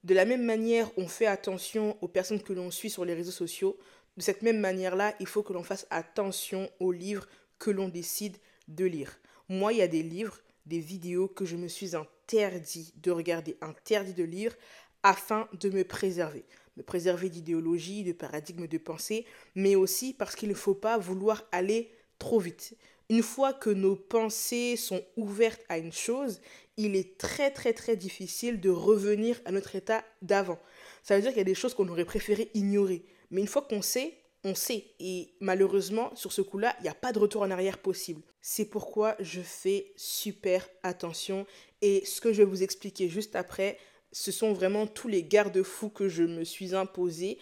De 0.03 0.13
la 0.13 0.25
même 0.25 0.43
manière, 0.43 0.89
on 0.95 1.07
fait 1.07 1.25
attention 1.25 1.97
aux 2.01 2.07
personnes 2.07 2.41
que 2.41 2.53
l'on 2.53 2.69
suit 2.69 2.91
sur 2.91 3.03
les 3.03 3.15
réseaux 3.15 3.31
sociaux. 3.31 3.77
De 4.15 4.21
cette 4.21 4.43
même 4.43 4.59
manière-là, 4.59 5.15
il 5.19 5.25
faut 5.25 5.41
que 5.41 5.53
l'on 5.53 5.63
fasse 5.63 5.87
attention 5.89 6.69
aux 6.79 6.91
livres 6.91 7.27
que 7.57 7.71
l'on 7.71 7.89
décide 7.89 8.37
de 8.67 8.85
lire. 8.85 9.19
Moi, 9.49 9.73
il 9.73 9.79
y 9.79 9.81
a 9.81 9.87
des 9.87 10.03
livres, 10.03 10.39
des 10.67 10.79
vidéos 10.79 11.27
que 11.27 11.45
je 11.45 11.55
me 11.55 11.67
suis 11.67 11.95
interdit 11.95 12.93
de 12.97 13.09
regarder, 13.09 13.57
interdit 13.61 14.13
de 14.13 14.23
lire 14.23 14.55
afin 15.01 15.47
de 15.59 15.69
me 15.69 15.83
préserver. 15.83 16.45
Me 16.75 16.83
préserver 16.83 17.29
d'idéologie, 17.29 18.03
de 18.03 18.11
paradigmes 18.11 18.67
de 18.67 18.77
pensée, 18.77 19.25
mais 19.55 19.75
aussi 19.75 20.13
parce 20.13 20.35
qu'il 20.35 20.49
ne 20.49 20.53
faut 20.53 20.75
pas 20.75 20.99
vouloir 20.99 21.43
aller 21.51 21.91
trop 22.19 22.39
vite. 22.39 22.75
Une 23.09 23.23
fois 23.23 23.53
que 23.53 23.69
nos 23.69 23.95
pensées 23.95 24.75
sont 24.75 25.01
ouvertes 25.15 25.63
à 25.69 25.77
une 25.77 25.93
chose, 25.93 26.41
il 26.75 26.95
est 26.95 27.17
très 27.17 27.51
très 27.51 27.73
très 27.73 27.95
difficile 27.95 28.59
de 28.59 28.69
revenir 28.69 29.39
à 29.45 29.51
notre 29.51 29.75
état 29.75 30.03
d'avant. 30.21 30.59
Ça 31.03 31.15
veut 31.15 31.21
dire 31.21 31.31
qu'il 31.31 31.39
y 31.39 31.41
a 31.41 31.45
des 31.45 31.55
choses 31.55 31.73
qu'on 31.73 31.87
aurait 31.87 32.05
préféré 32.05 32.51
ignorer. 32.53 33.05
Mais 33.31 33.41
une 33.41 33.47
fois 33.47 33.61
qu'on 33.61 33.81
sait, 33.81 34.13
on 34.43 34.55
sait. 34.55 34.85
Et 34.99 35.29
malheureusement, 35.39 36.15
sur 36.15 36.31
ce 36.33 36.41
coup-là, 36.41 36.75
il 36.79 36.83
n'y 36.83 36.89
a 36.89 36.93
pas 36.93 37.13
de 37.13 37.19
retour 37.19 37.43
en 37.43 37.51
arrière 37.51 37.77
possible. 37.77 38.21
C'est 38.41 38.65
pourquoi 38.65 39.15
je 39.19 39.41
fais 39.41 39.93
super 39.95 40.67
attention. 40.83 41.45
Et 41.81 42.05
ce 42.05 42.19
que 42.19 42.33
je 42.33 42.39
vais 42.39 42.49
vous 42.49 42.63
expliquer 42.63 43.07
juste 43.09 43.35
après, 43.37 43.77
ce 44.11 44.31
sont 44.31 44.53
vraiment 44.53 44.85
tous 44.85 45.07
les 45.07 45.23
garde-fous 45.23 45.89
que 45.89 46.09
je 46.09 46.23
me 46.23 46.43
suis 46.43 46.75
imposés 46.75 47.37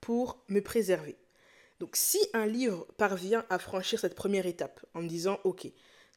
pour 0.00 0.44
me 0.48 0.60
préserver. 0.60 1.16
Donc 1.80 1.96
si 1.96 2.18
un 2.32 2.46
livre 2.46 2.86
parvient 2.96 3.44
à 3.50 3.58
franchir 3.58 3.98
cette 3.98 4.14
première 4.14 4.46
étape 4.46 4.84
en 4.94 5.02
me 5.02 5.08
disant, 5.08 5.38
ok, 5.44 5.66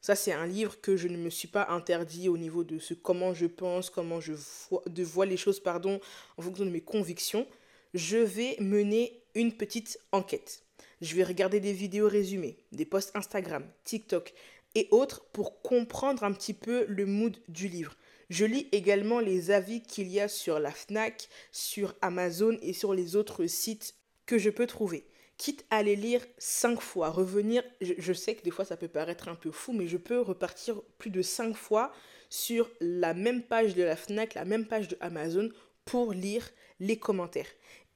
ça 0.02 0.16
c'est 0.16 0.32
un 0.32 0.46
livre 0.46 0.80
que 0.80 0.96
je 0.96 1.08
ne 1.08 1.18
me 1.18 1.30
suis 1.30 1.48
pas 1.48 1.68
interdit 1.70 2.30
au 2.30 2.38
niveau 2.38 2.64
de 2.64 2.80
ce 2.80 2.94
comment 2.94 3.34
je 3.34 3.48
pense, 3.48 3.90
comment 3.90 4.22
je 4.22 4.34
vois, 4.70 4.84
de 4.86 5.04
vois 5.04 5.26
les 5.26 5.38
choses, 5.38 5.60
pardon, 5.60 6.00
en 6.38 6.42
fonction 6.42 6.66
de 6.66 6.70
mes 6.70 6.82
convictions, 6.82 7.48
je 7.94 8.18
vais 8.18 8.56
mener 8.60 9.24
une 9.34 9.54
petite 9.54 10.00
enquête. 10.12 10.64
Je 11.02 11.16
vais 11.16 11.24
regarder 11.24 11.60
des 11.60 11.74
vidéos 11.74 12.08
résumées, 12.08 12.58
des 12.72 12.86
posts 12.86 13.16
Instagram, 13.16 13.66
TikTok 13.84 14.34
et 14.76 14.88
autres 14.92 15.26
pour 15.32 15.62
comprendre 15.62 16.24
un 16.24 16.34
petit 16.34 16.54
peu 16.54 16.86
le 16.88 17.06
mood 17.06 17.38
du 17.48 17.68
livre. 17.68 17.96
Je 18.30 18.46
lis 18.46 18.68
également 18.72 19.20
les 19.20 19.52
avis 19.52 19.82
qu'il 19.82 20.08
y 20.08 20.20
a 20.20 20.28
sur 20.28 20.60
la 20.60 20.72
FNAC, 20.72 21.30
sur 21.52 21.96
Amazon 22.02 22.58
et 22.62 22.74
sur 22.74 22.94
les 22.94 23.16
autres 23.16 23.46
sites 23.48 23.96
que 24.26 24.38
je 24.38 24.50
peux 24.50 24.68
trouver. 24.68 25.06
Quitte 25.38 25.66
à 25.70 25.84
les 25.84 25.96
lire 25.96 26.26
cinq 26.40 26.82
fois, 26.82 27.10
revenir, 27.10 27.64
je, 27.80 28.14
sais 28.14 28.36
que 28.36 28.44
des 28.44 28.50
fois 28.50 28.66
ça 28.66 28.76
peut 28.76 28.88
paraître 28.88 29.28
un 29.28 29.36
peu 29.36 29.52
fou, 29.52 29.72
mais 29.72 29.88
je 29.88 29.98
peux 29.98 30.20
repartir 30.20 30.82
plus 30.98 31.12
de 31.12 31.22
cinq 31.22 31.56
fois 31.56 31.92
sur 32.30 32.70
la 32.82 33.14
même 33.14 33.44
page 33.44 33.76
de 33.76 33.84
la 33.84 33.96
FNAC, 33.96 34.34
la 34.34 34.46
même 34.46 34.66
page 34.66 34.88
de 34.88 34.98
Amazon 35.00 35.50
pour 35.86 36.12
lire 36.12 36.50
les 36.80 36.98
commentaires. 36.98 37.50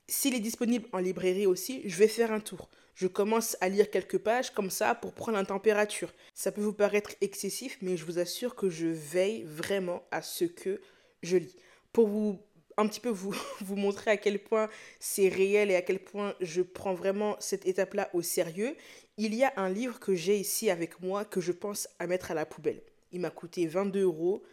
S'il 0.08 0.36
est 0.36 0.40
disponible 0.40 0.88
en 0.92 1.00
librairie 1.00 1.48
aussi, 1.48 1.82
je 1.86 1.98
vais 1.98 2.08
faire 2.08 2.32
un 2.32 2.40
tour. 2.40 2.70
Je 2.94 3.08
commence 3.08 3.58
à 3.62 3.70
lire 3.70 3.90
quelques 3.90 4.20
pages 4.20 4.52
comme 4.52 4.70
ça 4.70 4.94
pour 4.94 5.14
prendre 5.14 5.38
la 5.38 5.46
température. 5.46 6.14
Ça 6.36 6.52
peut 6.52 6.62
vous 6.62 6.74
paraître 6.74 7.12
excessif, 7.22 7.78
mais 7.82 7.98
je 7.98 8.06
vous 8.06 8.20
assure 8.20 8.56
que 8.56 8.70
je 8.70 8.88
veille 8.88 9.44
vraiment 9.44 10.04
à 10.12 10.22
ce 10.22 10.46
que 10.46 10.82
je 11.24 11.38
lis. 11.38 11.56
Pour 11.94 12.08
vous 12.08 12.40
un 12.82 12.88
petit 12.88 13.00
peu 13.00 13.10
vous, 13.10 13.36
vous 13.62 13.76
montrer 13.76 14.12
à 14.12 14.18
quel 14.18 14.40
point 14.40 14.70
c'est 15.00 15.30
réel 15.30 15.72
et 15.72 15.76
à 15.76 15.82
quel 15.82 16.00
point 16.00 16.36
je 16.42 16.62
prends 16.62 16.94
vraiment 16.94 17.36
cette 17.40 17.66
étape-là 17.66 18.10
au 18.14 18.22
sérieux, 18.22 18.76
il 19.18 19.36
y 19.36 19.44
a 19.44 19.54
un 19.58 19.70
livre 19.70 20.00
que 20.00 20.16
j'ai 20.16 20.38
ici 20.38 20.70
avec 20.70 21.02
moi 21.02 21.26
que 21.26 21.42
je 21.42 21.52
pense 21.52 21.88
à 22.00 22.08
mettre 22.08 22.32
à 22.32 22.34
la 22.34 22.46
poubelle. 22.46 22.82
Il 23.12 23.22
m'a 23.22 23.30
coûté 23.30 23.68
22 23.68 24.04
euros. 24.04 24.44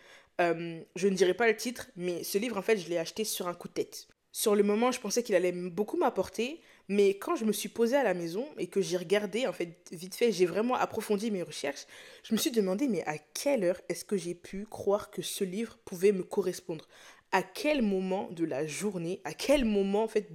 Euh, 0.41 0.81
je 0.95 1.09
ne 1.09 1.15
dirai 1.15 1.35
pas 1.35 1.47
le 1.47 1.57
titre, 1.57 1.89
mais 1.97 2.23
ce 2.23 2.39
livre, 2.39 2.57
en 2.57 2.63
fait, 2.63 2.77
je 2.77 2.89
l'ai 2.89 2.99
acheté 2.99 3.25
sur 3.25 3.49
un 3.49 3.55
coup 3.55 3.69
de 3.69 3.75
tête. 3.75 4.09
Sur 4.31 4.55
le 4.55 4.63
moment, 4.63 4.93
je 4.93 5.01
pensais 5.01 5.23
qu'il 5.23 5.35
allait 5.35 5.53
beaucoup 5.53 5.97
m'apporter, 5.97 6.61
mais 6.89 7.19
quand 7.19 7.35
je 7.35 7.45
me 7.45 7.53
suis 7.53 7.69
posée 7.69 7.97
à 7.97 8.05
la 8.05 8.15
maison 8.15 8.47
et 8.57 8.67
que 8.69 8.81
j'ai 8.81 8.97
regardé, 8.97 9.47
en 9.47 9.53
fait, 9.53 9.77
vite 9.91 10.15
fait, 10.15 10.33
j'ai 10.33 10.47
vraiment 10.47 10.75
approfondi 10.75 11.31
mes 11.31 11.43
recherches, 11.43 11.87
je 12.23 12.35
me 12.35 12.39
suis 12.39 12.51
demandé, 12.51 12.89
mais 12.89 13.03
à 13.05 13.19
quelle 13.19 13.65
heure 13.65 13.81
est-ce 13.89 14.05
que 14.05 14.17
j'ai 14.17 14.35
pu 14.35 14.67
croire 14.67 15.11
que 15.11 15.23
ce 15.23 15.45
livre 15.45 15.79
pouvait 15.85 16.13
me 16.13 16.23
correspondre? 16.23 16.87
À 17.33 17.43
quel 17.43 17.83
moment 17.83 18.29
de 18.31 18.45
la 18.45 18.67
journée 18.67 19.21
À 19.25 19.35
quel 19.35 19.65
moment, 19.65 20.05
en 20.05 20.09
fait, 20.09 20.29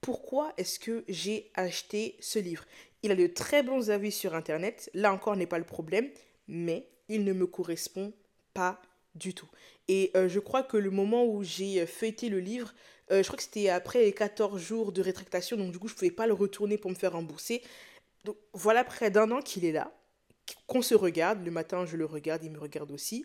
pourquoi 0.00 0.52
est-ce 0.56 0.78
que 0.78 1.04
j'ai 1.08 1.50
acheté 1.54 2.16
ce 2.20 2.38
livre? 2.38 2.64
Il 3.02 3.10
a 3.10 3.16
de 3.16 3.26
très 3.26 3.62
bons 3.62 3.90
avis 3.90 4.12
sur 4.12 4.34
Internet, 4.34 4.90
là 4.94 5.12
encore 5.12 5.36
n'est 5.36 5.46
pas 5.46 5.58
le 5.58 5.64
problème, 5.64 6.08
mais 6.46 6.88
il 7.08 7.24
ne 7.24 7.32
me 7.32 7.46
correspond 7.46 8.12
pas 8.54 8.80
du 9.14 9.34
tout. 9.34 9.48
Et 9.88 10.10
euh, 10.16 10.28
je 10.28 10.38
crois 10.38 10.62
que 10.62 10.76
le 10.76 10.90
moment 10.90 11.24
où 11.24 11.42
j'ai 11.42 11.84
feuilleté 11.86 12.28
le 12.28 12.40
livre, 12.40 12.74
euh, 13.10 13.22
je 13.22 13.28
crois 13.28 13.36
que 13.36 13.42
c'était 13.42 13.68
après 13.68 14.02
les 14.02 14.12
14 14.12 14.60
jours 14.60 14.92
de 14.92 15.00
rétractation, 15.00 15.56
donc 15.56 15.72
du 15.72 15.78
coup, 15.78 15.88
je 15.88 15.94
ne 15.94 15.98
pouvais 15.98 16.10
pas 16.10 16.26
le 16.26 16.34
retourner 16.34 16.76
pour 16.76 16.90
me 16.90 16.96
faire 16.96 17.12
rembourser. 17.12 17.62
Donc 18.24 18.36
voilà 18.52 18.84
près 18.84 19.10
d'un 19.10 19.30
an 19.30 19.40
qu'il 19.40 19.64
est 19.64 19.72
là, 19.72 19.92
qu'on 20.66 20.82
se 20.82 20.94
regarde. 20.94 21.44
Le 21.44 21.50
matin, 21.50 21.86
je 21.86 21.96
le 21.96 22.04
regarde, 22.04 22.44
il 22.44 22.50
me 22.50 22.58
regarde 22.58 22.90
aussi. 22.90 23.24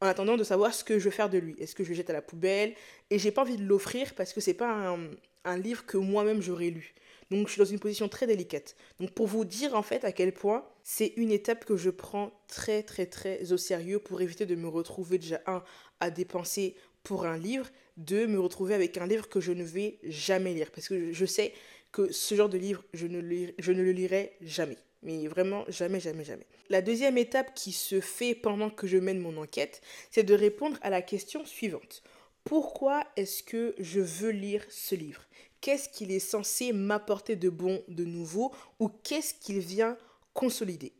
En 0.00 0.06
attendant 0.06 0.36
de 0.36 0.44
savoir 0.44 0.74
ce 0.74 0.84
que 0.84 0.98
je 0.98 1.04
vais 1.04 1.14
faire 1.14 1.30
de 1.30 1.38
lui. 1.38 1.54
Est-ce 1.58 1.74
que 1.74 1.84
je 1.84 1.90
le 1.90 1.94
jette 1.94 2.10
à 2.10 2.12
la 2.12 2.22
poubelle? 2.22 2.74
Et 3.10 3.18
j'ai 3.18 3.30
pas 3.30 3.42
envie 3.42 3.56
de 3.56 3.64
l'offrir 3.64 4.14
parce 4.14 4.32
que 4.32 4.40
c'est 4.40 4.54
pas 4.54 4.96
un, 5.44 5.58
livre 5.58 5.86
que 5.86 5.96
moi-même 5.96 6.42
j'aurais 6.42 6.70
lu. 6.70 6.94
Donc 7.30 7.46
je 7.46 7.52
suis 7.52 7.58
dans 7.58 7.64
une 7.64 7.78
position 7.78 8.08
très 8.08 8.26
délicate. 8.26 8.76
Donc 9.00 9.12
pour 9.12 9.26
vous 9.26 9.44
dire 9.44 9.74
en 9.74 9.82
fait 9.82 10.04
à 10.04 10.12
quel 10.12 10.32
point 10.32 10.66
c'est 10.82 11.14
une 11.16 11.30
étape 11.30 11.64
que 11.64 11.76
je 11.76 11.90
prends 11.90 12.32
très 12.48 12.82
très 12.82 13.06
très 13.06 13.52
au 13.52 13.56
sérieux 13.56 13.98
pour 13.98 14.20
éviter 14.20 14.46
de 14.46 14.54
me 14.54 14.68
retrouver 14.68 15.18
déjà 15.18 15.40
un 15.46 15.62
à 16.00 16.10
dépenser 16.10 16.76
pour 17.02 17.26
un 17.26 17.38
livre, 17.38 17.66
de 17.96 18.26
me 18.26 18.40
retrouver 18.40 18.74
avec 18.74 18.96
un 18.98 19.06
livre 19.06 19.28
que 19.28 19.40
je 19.40 19.52
ne 19.52 19.62
vais 19.62 19.98
jamais 20.02 20.54
lire. 20.54 20.70
Parce 20.70 20.88
que 20.88 21.12
je 21.12 21.26
sais 21.26 21.52
que 21.92 22.10
ce 22.10 22.34
genre 22.34 22.48
de 22.48 22.58
livre, 22.58 22.82
je 22.92 23.06
ne, 23.06 23.20
je 23.58 23.72
ne 23.72 23.82
le 23.82 23.92
lirai 23.92 24.32
jamais. 24.40 24.78
Mais 25.04 25.26
vraiment, 25.28 25.64
jamais, 25.68 26.00
jamais, 26.00 26.24
jamais. 26.24 26.46
La 26.70 26.82
deuxième 26.82 27.18
étape 27.18 27.54
qui 27.54 27.72
se 27.72 28.00
fait 28.00 28.34
pendant 28.34 28.70
que 28.70 28.86
je 28.86 28.96
mène 28.96 29.20
mon 29.20 29.36
enquête, 29.36 29.82
c'est 30.10 30.24
de 30.24 30.34
répondre 30.34 30.78
à 30.82 30.90
la 30.90 31.02
question 31.02 31.44
suivante. 31.44 32.02
Pourquoi 32.42 33.04
est-ce 33.16 33.42
que 33.42 33.74
je 33.78 34.00
veux 34.00 34.30
lire 34.30 34.64
ce 34.70 34.94
livre? 34.94 35.22
Qu'est-ce 35.60 35.88
qu'il 35.88 36.10
est 36.10 36.18
censé 36.18 36.72
m'apporter 36.72 37.36
de 37.36 37.48
bon, 37.50 37.82
de 37.88 38.04
nouveau, 38.04 38.52
ou 38.80 38.88
qu'est-ce 38.88 39.34
qu'il 39.34 39.60
vient 39.60 39.96
consolider? 40.32 40.92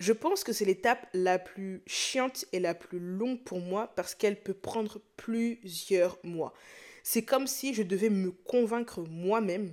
Je 0.00 0.12
pense 0.12 0.42
que 0.42 0.52
c'est 0.52 0.64
l'étape 0.64 1.06
la 1.14 1.38
plus 1.38 1.82
chiante 1.86 2.44
et 2.52 2.60
la 2.60 2.74
plus 2.74 2.98
longue 2.98 3.42
pour 3.42 3.60
moi 3.60 3.92
parce 3.94 4.14
qu'elle 4.14 4.40
peut 4.40 4.54
prendre 4.54 5.00
plusieurs 5.16 6.18
mois. 6.24 6.52
C'est 7.04 7.22
comme 7.22 7.46
si 7.46 7.74
je 7.74 7.82
devais 7.82 8.10
me 8.10 8.32
convaincre 8.32 9.02
moi-même 9.08 9.72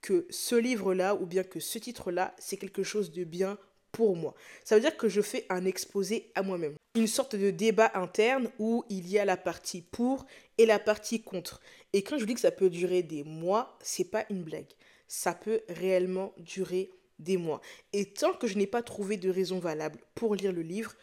que 0.00 0.26
ce 0.30 0.54
livre-là 0.54 1.14
ou 1.14 1.26
bien 1.26 1.44
que 1.44 1.60
ce 1.60 1.78
titre-là, 1.78 2.34
c'est 2.38 2.56
quelque 2.56 2.82
chose 2.82 3.10
de 3.10 3.24
bien 3.24 3.58
pour 3.92 4.16
moi. 4.16 4.34
Ça 4.64 4.74
veut 4.74 4.80
dire 4.80 4.96
que 4.96 5.08
je 5.08 5.20
fais 5.20 5.46
un 5.48 5.64
exposé 5.64 6.30
à 6.34 6.42
moi-même. 6.42 6.76
Une 6.94 7.06
sorte 7.06 7.36
de 7.36 7.50
débat 7.50 7.90
interne 7.94 8.50
où 8.58 8.84
il 8.88 9.08
y 9.08 9.18
a 9.18 9.24
la 9.24 9.36
partie 9.36 9.82
pour 9.82 10.26
et 10.58 10.66
la 10.66 10.78
partie 10.78 11.22
contre. 11.22 11.60
Et 11.92 12.02
quand 12.02 12.18
je 12.18 12.24
dis 12.24 12.34
que 12.34 12.40
ça 12.40 12.50
peut 12.50 12.70
durer 12.70 13.02
des 13.02 13.24
mois, 13.24 13.78
c'est 13.82 14.10
pas 14.10 14.24
une 14.30 14.42
blague. 14.42 14.72
Ça 15.06 15.34
peut 15.34 15.62
réellement 15.68 16.34
durer 16.38 16.90
des 17.18 17.36
mois. 17.36 17.60
Et 17.92 18.12
tant 18.12 18.32
que 18.34 18.46
je 18.46 18.58
n'ai 18.58 18.66
pas 18.66 18.82
trouvé 18.82 19.16
de 19.16 19.30
raison 19.30 19.58
valable 19.58 19.98
pour 20.14 20.34
lire 20.34 20.52
le 20.52 20.62
livre, 20.62 20.94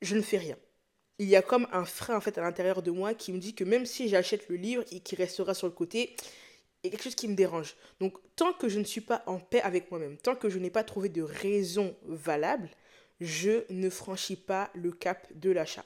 je 0.00 0.16
ne 0.16 0.22
fais 0.22 0.38
rien. 0.38 0.56
Il 1.18 1.28
y 1.28 1.36
a 1.36 1.42
comme 1.42 1.68
un 1.72 1.84
frein 1.84 2.16
en 2.16 2.20
fait 2.20 2.38
à 2.38 2.42
l'intérieur 2.42 2.82
de 2.82 2.90
moi 2.90 3.14
qui 3.14 3.32
me 3.32 3.38
dit 3.38 3.54
que 3.54 3.64
même 3.64 3.86
si 3.86 4.08
j'achète 4.08 4.48
le 4.48 4.56
livre 4.56 4.84
et 4.90 5.00
qui 5.00 5.14
restera 5.14 5.54
sur 5.54 5.66
le 5.66 5.72
côté, 5.72 6.16
a 6.88 6.90
quelque 6.90 7.04
chose 7.04 7.14
qui 7.14 7.28
me 7.28 7.34
dérange. 7.34 7.76
Donc 8.00 8.18
tant 8.36 8.52
que 8.52 8.68
je 8.68 8.78
ne 8.78 8.84
suis 8.84 9.00
pas 9.00 9.22
en 9.26 9.38
paix 9.38 9.60
avec 9.60 9.90
moi-même, 9.90 10.16
tant 10.16 10.34
que 10.34 10.48
je 10.48 10.58
n'ai 10.58 10.70
pas 10.70 10.84
trouvé 10.84 11.08
de 11.08 11.22
raison 11.22 11.94
valable, 12.04 12.70
je 13.20 13.64
ne 13.70 13.88
franchis 13.88 14.36
pas 14.36 14.70
le 14.74 14.90
cap 14.90 15.28
de 15.34 15.50
l'achat. 15.50 15.84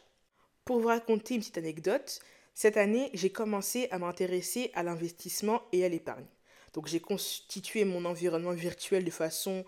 Pour 0.65 0.81
vous 0.81 0.89
raconter 0.89 1.35
une 1.35 1.41
petite 1.41 1.59
anecdote, 1.59 2.21
cette 2.55 2.79
année, 2.79 3.11
j'ai 3.13 3.31
commencé 3.31 3.89
à 3.91 3.99
m'intéresser 3.99 4.71
à 4.75 4.83
l'investissement 4.83 5.63
et 5.73 5.85
à 5.85 5.89
l'épargne. 5.89 6.25
Donc 6.73 6.87
j'ai 6.87 7.01
constitué 7.01 7.85
mon 7.85 8.05
environnement 8.05 8.53
virtuel 8.53 9.05
de 9.05 9.11
façon 9.11 9.65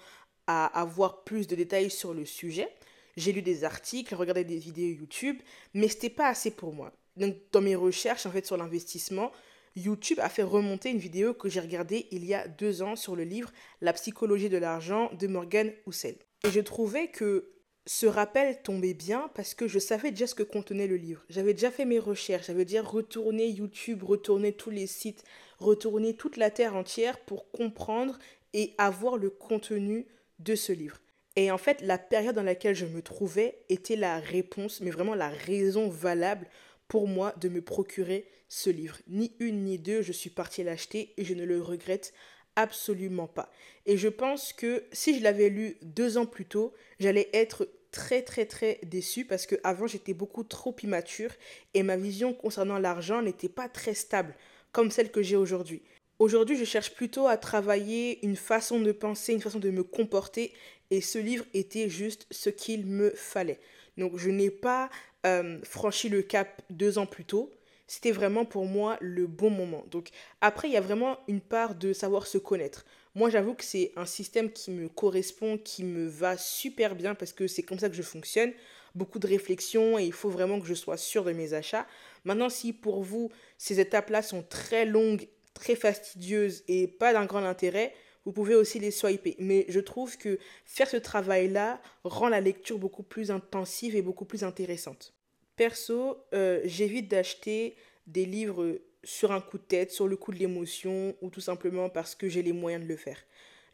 à 0.46 0.66
avoir 0.80 1.24
plus 1.24 1.46
de 1.46 1.54
détails 1.54 1.90
sur 1.90 2.14
le 2.14 2.24
sujet. 2.24 2.68
J'ai 3.16 3.32
lu 3.32 3.42
des 3.42 3.64
articles, 3.64 4.14
regardé 4.14 4.44
des 4.44 4.56
vidéos 4.56 5.00
YouTube, 5.00 5.38
mais 5.74 5.88
ce 5.88 5.94
n'était 5.94 6.10
pas 6.10 6.28
assez 6.28 6.50
pour 6.50 6.72
moi. 6.72 6.92
Donc 7.16 7.36
dans 7.52 7.60
mes 7.60 7.74
recherches 7.74 8.24
en 8.24 8.30
fait 8.30 8.46
sur 8.46 8.56
l'investissement, 8.56 9.32
YouTube 9.76 10.20
a 10.20 10.28
fait 10.28 10.42
remonter 10.42 10.90
une 10.90 10.98
vidéo 10.98 11.34
que 11.34 11.48
j'ai 11.48 11.60
regardée 11.60 12.06
il 12.10 12.24
y 12.24 12.34
a 12.34 12.48
deux 12.48 12.82
ans 12.82 12.96
sur 12.96 13.16
le 13.16 13.24
livre 13.24 13.52
La 13.80 13.92
psychologie 13.92 14.48
de 14.48 14.58
l'argent 14.58 15.10
de 15.18 15.26
Morgan 15.26 15.72
Housel. 15.86 16.16
Et 16.44 16.50
je 16.50 16.60
trouvais 16.60 17.08
que 17.08 17.52
ce 17.86 18.06
rappel 18.06 18.60
tombait 18.62 18.94
bien 18.94 19.30
parce 19.34 19.54
que 19.54 19.66
je 19.66 19.78
savais 19.78 20.10
déjà 20.10 20.26
ce 20.26 20.34
que 20.34 20.42
contenait 20.42 20.86
le 20.86 20.96
livre. 20.96 21.24
J'avais 21.30 21.54
déjà 21.54 21.70
fait 21.70 21.86
mes 21.86 21.98
recherches, 21.98 22.46
j'avais 22.48 22.66
déjà 22.66 22.82
retourné 22.82 23.48
YouTube, 23.48 24.02
retourné 24.02 24.52
tous 24.52 24.70
les 24.70 24.86
sites, 24.86 25.24
retourné 25.58 26.14
toute 26.14 26.36
la 26.36 26.50
terre 26.50 26.76
entière 26.76 27.18
pour 27.20 27.50
comprendre 27.50 28.18
et 28.52 28.74
avoir 28.76 29.16
le 29.16 29.30
contenu 29.30 30.06
de 30.38 30.54
ce 30.54 30.72
livre. 30.72 30.98
Et 31.36 31.50
en 31.50 31.58
fait, 31.58 31.80
la 31.82 31.98
période 31.98 32.34
dans 32.34 32.42
laquelle 32.42 32.74
je 32.74 32.84
me 32.84 33.00
trouvais 33.00 33.58
était 33.68 33.96
la 33.96 34.18
réponse, 34.18 34.80
mais 34.80 34.90
vraiment 34.90 35.14
la 35.14 35.28
raison 35.28 35.88
valable 35.88 36.46
pour 36.88 37.06
moi 37.06 37.34
de 37.40 37.48
me 37.48 37.62
procurer 37.62 38.26
ce 38.48 38.70
livre. 38.70 38.98
Ni 39.08 39.32
une 39.38 39.64
ni 39.64 39.78
deux, 39.78 40.02
je 40.02 40.12
suis 40.12 40.30
partie 40.30 40.64
l'acheter 40.64 41.12
et 41.16 41.24
je 41.24 41.34
ne 41.34 41.44
le 41.44 41.62
regrette 41.62 42.12
absolument 42.56 43.28
pas. 43.28 43.50
Et 43.86 43.96
je 43.96 44.08
pense 44.08 44.52
que 44.52 44.82
si 44.92 45.18
je 45.18 45.22
l'avais 45.22 45.48
lu 45.48 45.76
deux 45.82 46.18
ans 46.18 46.26
plus 46.26 46.46
tôt, 46.46 46.72
j'allais 46.98 47.28
être 47.32 47.68
très 47.90 48.22
très 48.22 48.44
très 48.44 48.80
déçue 48.82 49.24
parce 49.24 49.46
que 49.46 49.54
avant 49.64 49.86
j'étais 49.86 50.12
beaucoup 50.12 50.44
trop 50.44 50.76
immature 50.82 51.30
et 51.74 51.82
ma 51.82 51.96
vision 51.96 52.34
concernant 52.34 52.78
l'argent 52.78 53.22
n'était 53.22 53.48
pas 53.48 53.68
très 53.68 53.94
stable 53.94 54.34
comme 54.72 54.90
celle 54.90 55.10
que 55.10 55.22
j'ai 55.22 55.36
aujourd'hui. 55.36 55.82
Aujourd'hui, 56.18 56.56
je 56.56 56.64
cherche 56.64 56.94
plutôt 56.94 57.28
à 57.28 57.36
travailler 57.36 58.24
une 58.26 58.36
façon 58.36 58.80
de 58.80 58.90
penser, 58.90 59.32
une 59.32 59.40
façon 59.40 59.60
de 59.60 59.70
me 59.70 59.84
comporter 59.84 60.52
et 60.90 61.00
ce 61.00 61.18
livre 61.18 61.44
était 61.54 61.88
juste 61.88 62.26
ce 62.30 62.50
qu'il 62.50 62.86
me 62.86 63.10
fallait. 63.10 63.60
Donc 63.96 64.16
je 64.16 64.30
n'ai 64.30 64.50
pas 64.50 64.90
euh, 65.26 65.58
franchi 65.64 66.08
le 66.08 66.22
cap 66.22 66.62
deux 66.70 66.98
ans 66.98 67.06
plus 67.06 67.24
tôt. 67.24 67.52
C'était 67.86 68.12
vraiment 68.12 68.44
pour 68.44 68.66
moi 68.66 68.98
le 69.00 69.26
bon 69.26 69.50
moment. 69.50 69.84
Donc 69.90 70.10
après, 70.42 70.68
il 70.68 70.74
y 70.74 70.76
a 70.76 70.80
vraiment 70.80 71.18
une 71.26 71.40
part 71.40 71.74
de 71.74 71.92
savoir 71.92 72.26
se 72.26 72.36
connaître. 72.36 72.84
Moi, 73.14 73.30
j'avoue 73.30 73.54
que 73.54 73.64
c'est 73.64 73.92
un 73.96 74.04
système 74.04 74.52
qui 74.52 74.70
me 74.70 74.88
correspond, 74.88 75.58
qui 75.58 75.84
me 75.84 76.06
va 76.06 76.36
super 76.36 76.94
bien 76.94 77.14
parce 77.14 77.32
que 77.32 77.46
c'est 77.46 77.62
comme 77.62 77.78
ça 77.78 77.88
que 77.88 77.96
je 77.96 78.02
fonctionne. 78.02 78.52
Beaucoup 78.94 79.18
de 79.18 79.26
réflexion 79.26 79.98
et 79.98 80.04
il 80.04 80.12
faut 80.12 80.28
vraiment 80.28 80.60
que 80.60 80.66
je 80.66 80.74
sois 80.74 80.96
sûr 80.96 81.24
de 81.24 81.32
mes 81.32 81.54
achats. 81.54 81.86
Maintenant, 82.24 82.50
si 82.50 82.72
pour 82.72 83.02
vous, 83.02 83.30
ces 83.56 83.80
étapes-là 83.80 84.22
sont 84.22 84.42
très 84.42 84.84
longues, 84.84 85.26
très 85.54 85.74
fastidieuses 85.74 86.64
et 86.68 86.86
pas 86.86 87.12
d'un 87.12 87.24
grand 87.24 87.44
intérêt, 87.44 87.94
vous 88.24 88.32
pouvez 88.32 88.54
aussi 88.54 88.78
les 88.78 88.90
swiper. 88.90 89.36
Mais 89.38 89.64
je 89.68 89.80
trouve 89.80 90.16
que 90.18 90.38
faire 90.64 90.88
ce 90.88 90.96
travail-là 90.96 91.80
rend 92.04 92.28
la 92.28 92.40
lecture 92.40 92.78
beaucoup 92.78 93.02
plus 93.02 93.30
intensive 93.30 93.96
et 93.96 94.02
beaucoup 94.02 94.24
plus 94.24 94.44
intéressante. 94.44 95.14
Perso, 95.56 96.18
euh, 96.34 96.60
j'évite 96.64 97.08
d'acheter 97.08 97.76
des 98.06 98.26
livres 98.26 98.78
sur 99.04 99.32
un 99.32 99.40
coup 99.40 99.58
de 99.58 99.62
tête, 99.62 99.90
sur 99.90 100.08
le 100.08 100.16
coup 100.16 100.32
de 100.32 100.38
l'émotion 100.38 101.14
ou 101.20 101.30
tout 101.30 101.40
simplement 101.40 101.88
parce 101.88 102.14
que 102.14 102.28
j'ai 102.28 102.42
les 102.42 102.52
moyens 102.52 102.82
de 102.82 102.88
le 102.88 102.96
faire. 102.96 103.18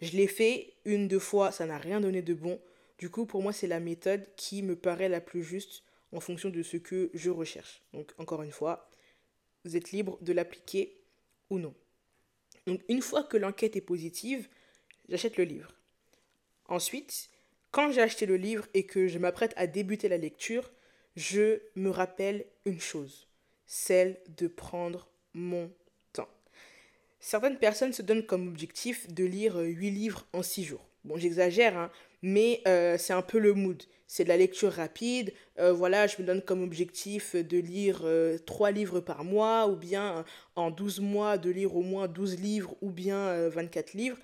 Je 0.01 0.17
l'ai 0.17 0.27
fait 0.27 0.75
une, 0.85 1.09
deux 1.09 1.19
fois, 1.19 1.53
ça 1.53 1.67
n'a 1.67 1.79
rien 1.79 2.01
donné 2.01 2.23
de 2.23 2.35
bon. 2.35 2.61
Du 2.99 3.11
coup, 3.11 3.27
pour 3.27 3.43
moi, 3.43 3.53
c'est 3.53 3.67
la 3.67 3.81
méthode 3.81 4.27
qui 4.37 4.63
me 4.63 4.77
paraît 4.77 5.09
la 5.09 5.21
plus 5.21 5.43
juste 5.43 5.83
en 6.13 6.21
fonction 6.21 6.51
de 6.51 6.63
ce 6.63 6.77
que 6.77 7.11
je 7.15 7.31
recherche. 7.31 7.83
Donc, 7.93 8.13
encore 8.19 8.43
une 8.43 8.53
fois, 8.53 8.89
vous 9.65 9.77
êtes 9.77 9.93
libre 9.93 10.19
de 10.21 10.33
l'appliquer 10.33 10.97
ou 11.51 11.59
non. 11.59 11.75
Donc, 12.67 12.81
une 12.89 13.03
fois 13.03 13.25
que 13.25 13.37
l'enquête 13.37 13.77
est 13.77 13.81
positive, 13.81 14.49
j'achète 15.09 15.37
le 15.37 15.45
livre. 15.45 15.73
Ensuite, 16.67 17.29
quand 17.71 17.91
j'ai 17.91 18.01
acheté 18.01 18.27
le 18.27 18.37
livre 18.37 18.67
et 18.73 18.87
que 18.87 19.09
je 19.09 19.19
m'apprête 19.19 19.53
à 19.57 19.67
débuter 19.67 20.09
la 20.09 20.17
lecture, 20.17 20.71
je 21.17 21.61
me 21.77 21.91
rappelle 21.91 22.47
une 22.65 22.81
chose, 22.81 23.29
celle 23.67 24.19
de 24.37 24.47
prendre 24.47 25.09
mon 25.35 25.71
temps. 26.13 26.29
Certaines 27.21 27.59
personnes 27.59 27.93
se 27.93 28.03
donnent 28.03 28.27
comme 28.27 28.49
objectif 28.49 29.13
de 29.13 29.25
lire 29.25 29.59
8 29.59 29.91
livres 29.91 30.27
en 30.33 30.43
6 30.43 30.65
jours. 30.65 30.87
Bon, 31.05 31.19
j'exagère, 31.19 31.77
hein, 31.77 31.91
mais 32.23 32.63
euh, 32.67 32.97
c'est 32.97 33.13
un 33.13 33.23
peu 33.23 33.39
le 33.39 33.53
mood. 33.53 33.83
C'est 34.07 34.25
de 34.25 34.29
la 34.29 34.39
lecture 34.39 34.73
rapide. 34.73 35.35
Euh, 35.59 35.73
voilà, 35.73 36.07
je 36.07 36.17
me 36.21 36.27
donne 36.27 36.41
comme 36.41 36.63
objectif 36.63 37.37
de 37.37 37.59
lire 37.59 37.99
3 38.47 38.69
euh, 38.69 38.73
livres 38.73 39.01
par 39.01 39.25
mois, 39.25 39.69
ou 39.69 39.77
bien 39.77 40.25
en 40.57 40.71
12 40.71 41.01
mois 41.01 41.37
de 41.37 41.51
lire 41.51 41.77
au 41.77 41.83
moins 41.83 42.09
12 42.09 42.41
livres, 42.41 42.75
ou 42.81 42.91
bien 42.91 43.49
24 43.49 43.93
livres. 43.93 44.17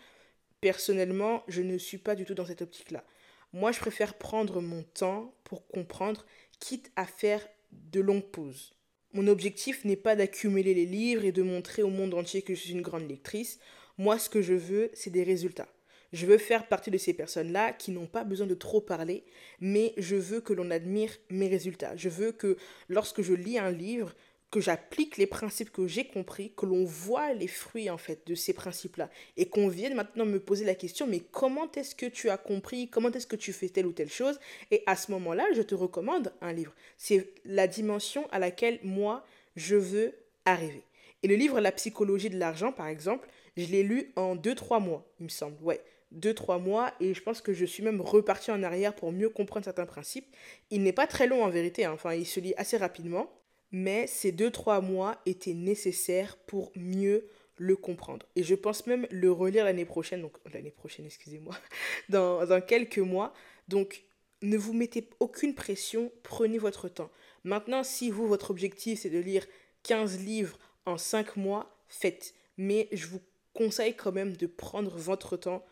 Personnellement, 0.63 1.43
je 1.49 1.61
ne 1.61 1.77
suis 1.77 1.99
pas 1.99 2.15
du 2.15 2.25
tout 2.25 2.35
dans 2.35 2.47
cette 2.47 2.63
optique-là. 2.63 3.05
Moi, 3.53 3.73
je 3.73 3.81
préfère 3.81 4.15
prendre 4.15 4.63
mon 4.63 4.83
temps 4.83 5.35
pour 5.45 5.67
comprendre, 5.67 6.25
quitte 6.61 6.91
à 6.97 7.05
faire 7.05 7.47
de 7.73 8.01
longues 8.01 8.31
pauses. 8.31 8.75
Mon 9.13 9.27
objectif 9.27 9.85
n'est 9.85 9.97
pas 9.97 10.17
d'accumuler 10.17 10.73
les 10.73 10.87
livres 10.87 11.25
et 11.25 11.33
de 11.33 11.43
montrer 11.43 11.83
au 11.83 11.91
monde 11.91 12.15
entier 12.15 12.43
que 12.43 12.55
je 12.55 12.61
suis 12.61 12.73
une 12.73 12.83
grande 12.83 13.09
lectrice. 13.09 13.59
Moi, 13.99 14.19
ce 14.19 14.31
que 14.31 14.41
je 14.41 14.55
veux, 14.55 14.91
c'est 14.95 15.11
des 15.11 15.25
résultats. 15.25 15.69
Je 16.12 16.26
veux 16.26 16.38
faire 16.38 16.67
partie 16.67 16.90
de 16.90 16.99
ces 16.99 17.14
personnes-là 17.14 17.73
qui 17.73 17.93
n'ont 17.93 18.07
pas 18.07 18.25
besoin 18.25 18.47
de 18.47 18.55
trop 18.55 18.81
parler, 18.81 19.25
mais 19.61 19.95
je 19.97 20.17
veux 20.17 20.40
que 20.40 20.52
l'on 20.52 20.71
admire 20.71 21.12
mes 21.31 21.49
résultats. 21.49 21.97
Je 21.97 22.09
veux 22.09 22.33
que 22.33 22.57
lorsque 22.88 23.23
je 23.23 23.33
lis 23.33 23.59
un 23.59 23.71
livre, 23.71 24.14
que 24.50 24.61
j'applique 24.61 25.17
les 25.17 25.26
principes 25.26 25.71
que 25.71 25.87
j'ai 25.87 26.05
compris, 26.05 26.52
que 26.57 26.67
l'on 26.67 26.85
voit 26.85 27.33
les 27.35 27.47
fruits 27.47 27.88
en 27.88 27.99
fait 27.99 28.26
de 28.26 28.35
ces 28.35 28.52
principes-là 28.52 29.09
et 29.37 29.49
qu'on 29.49 29.69
vienne 29.69 29.95
maintenant 29.95 30.26
me 30.26 30.40
poser 30.40 30.64
la 30.64 30.75
question 30.75 31.07
mais 31.07 31.21
comment 31.21 31.71
est-ce 31.73 31.95
que 31.95 32.07
tu 32.07 32.31
as 32.31 32.37
compris, 32.37 32.88
comment 32.88 33.12
est-ce 33.12 33.26
que 33.26 33.37
tu 33.37 33.52
fais 33.52 33.69
telle 33.69 33.87
ou 33.87 33.93
telle 33.93 34.11
chose? 34.11 34.40
Et 34.71 34.83
à 34.87 34.97
ce 34.97 35.12
moment-là, 35.12 35.45
je 35.55 35.62
te 35.62 35.75
recommande 35.75 36.33
un 36.40 36.52
livre. 36.52 36.75
C'est 36.99 37.33
la 37.45 37.69
dimension 37.69 38.29
à 38.33 38.38
laquelle 38.38 38.81
moi 38.83 39.25
je 39.55 39.76
veux 39.76 40.14
arriver. 40.45 40.83
Et 41.23 41.29
le 41.29 41.37
livre 41.37 41.61
La 41.61 41.73
psychologie 41.73 42.31
de 42.31 42.38
l'argent 42.38 42.73
par 42.73 42.88
exemple, 42.88 43.29
je 43.57 43.67
l'ai 43.67 43.83
lu 43.83 44.12
en 44.17 44.35
2-3 44.35 44.83
mois, 44.83 45.07
il 45.21 45.25
me 45.25 45.29
semble. 45.29 45.57
Ouais, 45.62 45.81
2-3 46.14 46.61
mois 46.61 46.93
et 47.00 47.14
je 47.14 47.23
pense 47.23 47.40
que 47.40 47.52
je 47.52 47.64
suis 47.64 47.83
même 47.83 48.00
reparti 48.00 48.50
en 48.50 48.62
arrière 48.62 48.95
pour 48.95 49.12
mieux 49.12 49.29
comprendre 49.29 49.64
certains 49.64 49.87
principes. 49.87 50.35
Il 50.71 50.83
n'est 50.83 50.93
pas 50.93 51.07
très 51.07 51.26
long 51.26 51.45
en 51.45 51.50
vérité, 51.50 51.85
hein. 51.85 51.93
enfin 51.93 52.14
il 52.14 52.26
se 52.26 52.40
lit 52.40 52.55
assez 52.57 52.76
rapidement 52.76 53.31
mais 53.73 54.07
ces 54.07 54.33
deux, 54.33 54.50
trois 54.50 54.81
mois 54.81 55.21
étaient 55.26 55.55
nécessaires 55.55 56.37
pour 56.37 56.73
mieux 56.75 57.29
le 57.57 57.76
comprendre. 57.76 58.26
Et 58.37 58.43
je 58.43 58.55
pense 58.55 58.87
même 58.87 59.07
le 59.11 59.31
relire 59.31 59.64
l'année 59.64 59.85
prochaine, 59.85 60.23
donc 60.23 60.37
l'année 60.52 60.71
prochaine, 60.71 61.07
excusez-moi, 61.07 61.55
dans, 62.09 62.47
dans 62.47 62.61
quelques 62.61 62.99
mois. 62.99 63.33
Donc, 63.69 64.05
ne 64.43 64.57
vous 64.57 64.73
mettez 64.73 65.09
aucune 65.21 65.55
pression, 65.55 66.11
prenez 66.23 66.59
votre 66.59 66.88
temps. 66.88 67.11
Maintenant, 67.45 67.85
si 67.85 68.11
vous, 68.11 68.26
votre 68.26 68.50
objectif, 68.50 69.00
c'est 69.00 69.11
de 69.11 69.19
lire 69.19 69.47
15 69.83 70.21
livres 70.21 70.59
en 70.87 70.97
cinq 70.97 71.37
mois, 71.37 71.79
faites. 71.88 72.35
Mais 72.57 72.88
je 72.93 73.07
vous 73.07 73.21
conseille 73.52 73.95
quand 73.95 74.12
même 74.12 74.37
de 74.37 74.47
prendre 74.47 74.97
votre 74.97 75.37
temps 75.37 75.64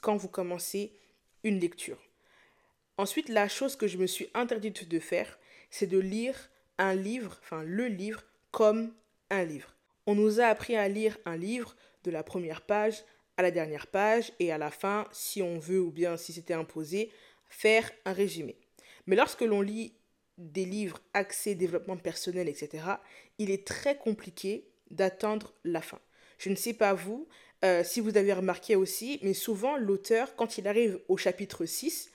quand 0.00 0.16
vous 0.16 0.28
commencez 0.28 0.92
une 1.44 1.58
lecture. 1.58 2.02
Ensuite, 2.96 3.28
la 3.28 3.48
chose 3.48 3.76
que 3.76 3.86
je 3.86 3.98
me 3.98 4.06
suis 4.06 4.28
interdite 4.34 4.88
de 4.88 4.98
faire, 4.98 5.38
c'est 5.70 5.86
de 5.86 5.98
lire 5.98 6.50
un 6.78 6.94
livre, 6.94 7.38
enfin 7.42 7.62
le 7.62 7.86
livre, 7.86 8.22
comme 8.50 8.92
un 9.30 9.44
livre. 9.44 9.74
On 10.06 10.14
nous 10.14 10.40
a 10.40 10.46
appris 10.46 10.76
à 10.76 10.88
lire 10.88 11.16
un 11.24 11.36
livre 11.36 11.76
de 12.04 12.10
la 12.10 12.22
première 12.22 12.62
page 12.62 13.04
à 13.36 13.42
la 13.42 13.50
dernière 13.50 13.86
page 13.86 14.32
et 14.38 14.52
à 14.52 14.58
la 14.58 14.70
fin, 14.70 15.06
si 15.12 15.40
on 15.40 15.58
veut 15.58 15.80
ou 15.80 15.90
bien 15.90 16.16
si 16.16 16.32
c'était 16.32 16.54
imposé, 16.54 17.10
faire 17.48 17.90
un 18.04 18.12
résumé. 18.12 18.56
Mais 19.06 19.16
lorsque 19.16 19.40
l'on 19.40 19.62
lit 19.62 19.94
des 20.36 20.64
livres 20.64 21.00
axés 21.14 21.54
développement 21.54 21.96
personnel, 21.96 22.48
etc., 22.48 22.84
il 23.38 23.50
est 23.50 23.66
très 23.66 23.96
compliqué 23.96 24.68
d'attendre 24.90 25.54
la 25.64 25.80
fin. 25.80 26.00
Je 26.38 26.50
ne 26.50 26.54
sais 26.54 26.74
pas 26.74 26.92
vous, 26.92 27.28
euh, 27.64 27.84
si 27.84 28.00
vous 28.00 28.16
avez 28.16 28.32
remarqué 28.32 28.76
aussi, 28.76 29.18
mais 29.22 29.34
souvent 29.34 29.76
l'auteur, 29.76 30.34
quand 30.36 30.58
il 30.58 30.66
arrive 30.66 30.98
au 31.08 31.16
chapitre 31.16 31.66
6, 31.66 32.10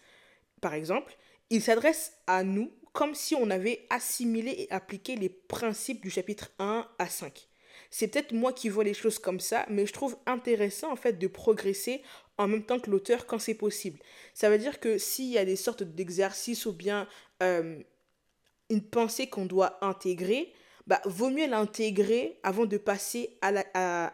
par 0.62 0.74
exemple, 0.74 1.16
il 1.50 1.62
s'adresse 1.62 2.14
à 2.28 2.44
nous 2.44 2.72
comme 2.94 3.14
si 3.14 3.36
on 3.36 3.50
avait 3.50 3.86
assimilé 3.90 4.52
et 4.58 4.72
appliqué 4.72 5.16
les 5.16 5.30
principes 5.30 6.02
du 6.02 6.10
chapitre 6.10 6.52
1 6.60 6.88
à 6.98 7.08
5. 7.08 7.48
C'est 7.92 8.08
peut-être 8.08 8.32
moi 8.32 8.54
qui 8.54 8.70
vois 8.70 8.86
les 8.86 8.94
choses 8.94 9.20
comme 9.20 9.40
ça, 9.40 9.66
mais 9.70 9.86
je 9.86 9.94
trouve 9.94 10.18
intéressant 10.26 10.92
en 10.92 10.96
fait 10.96 11.20
de 11.20 11.28
progresser 11.28 12.02
en 12.38 12.48
même 12.48 12.66
temps 12.66 12.80
que 12.80 12.90
l'auteur 12.90 13.26
quand 13.26 13.40
c'est 13.40 13.54
possible. 13.54 14.00
Ça 14.34 14.50
veut 14.50 14.58
dire 14.58 14.80
que 14.80 14.98
s'il 14.98 15.30
y 15.30 15.38
a 15.38 15.46
des 15.46 15.56
sortes 15.56 15.84
d'exercices 15.84 16.66
ou 16.66 16.74
bien 16.74 17.08
euh, 17.44 17.80
une 18.70 18.82
pensée 18.82 19.28
qu'on 19.28 19.46
doit 19.46 19.78
intégrer, 19.86 20.54
bah, 20.88 21.02
vaut 21.06 21.30
mieux 21.30 21.48
l'intégrer 21.48 22.38
avant 22.44 22.66
de 22.66 22.78
passer 22.78 23.38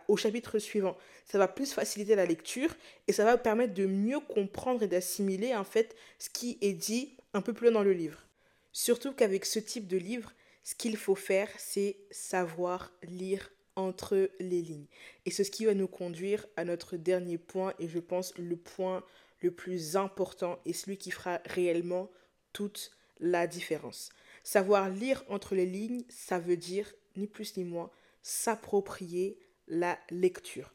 au 0.08 0.18
chapitre 0.18 0.60
suivant. 0.60 0.98
Ça 1.26 1.38
va 1.38 1.48
plus 1.48 1.74
faciliter 1.74 2.16
la 2.16 2.26
lecture 2.26 2.76
et 3.08 3.14
ça 3.14 3.26
va 3.26 3.38
permettre 3.38 3.74
de 3.74 3.86
mieux 3.86 4.20
comprendre 4.20 4.84
et 4.84 4.88
d'assimiler 4.88 5.56
en 5.56 5.64
fait 5.64 5.96
ce 6.20 6.30
qui 6.30 6.58
est 6.62 6.74
dit 6.74 7.16
un 7.34 7.42
peu 7.42 7.54
plus 7.54 7.68
loin 7.68 7.74
dans 7.74 7.84
le 7.84 7.94
livre. 7.94 8.26
Surtout 8.72 9.14
qu'avec 9.14 9.46
ce 9.46 9.60
type 9.60 9.88
de 9.88 9.98
livre, 9.98 10.34
ce 10.64 10.76
qu'il 10.76 10.96
faut 10.96 11.16
faire, 11.16 11.50
c'est 11.58 11.98
savoir 12.10 12.92
lire 13.04 13.52
entre 13.76 14.30
les 14.40 14.62
lignes. 14.62 14.88
Et 15.26 15.32
c'est 15.32 15.44
ce 15.44 15.52
qui 15.52 15.66
va 15.66 15.74
nous 15.74 15.88
conduire 15.88 16.46
à 16.56 16.66
notre 16.66 16.98
dernier 16.98 17.38
point 17.38 17.74
et 17.80 17.88
je 17.88 18.00
pense 18.00 18.38
le 18.38 18.56
point 18.56 19.04
le 19.42 19.52
plus 19.52 19.96
important 19.96 20.60
et 20.66 20.74
celui 20.74 20.98
qui 20.98 21.12
fera 21.12 21.42
réellement 21.46 22.10
toute 22.54 22.92
la 23.20 23.48
différence. 23.48 24.10
Savoir 24.44 24.90
lire 24.90 25.24
entre 25.30 25.56
les 25.56 25.66
lignes, 25.66 26.04
ça 26.10 26.40
veut 26.40 26.58
dire, 26.58 26.92
ni 27.16 27.28
plus 27.28 27.58
ni 27.58 27.64
moins, 27.64 27.90
s'approprier 28.24 29.38
la 29.68 29.98
lecture, 30.10 30.74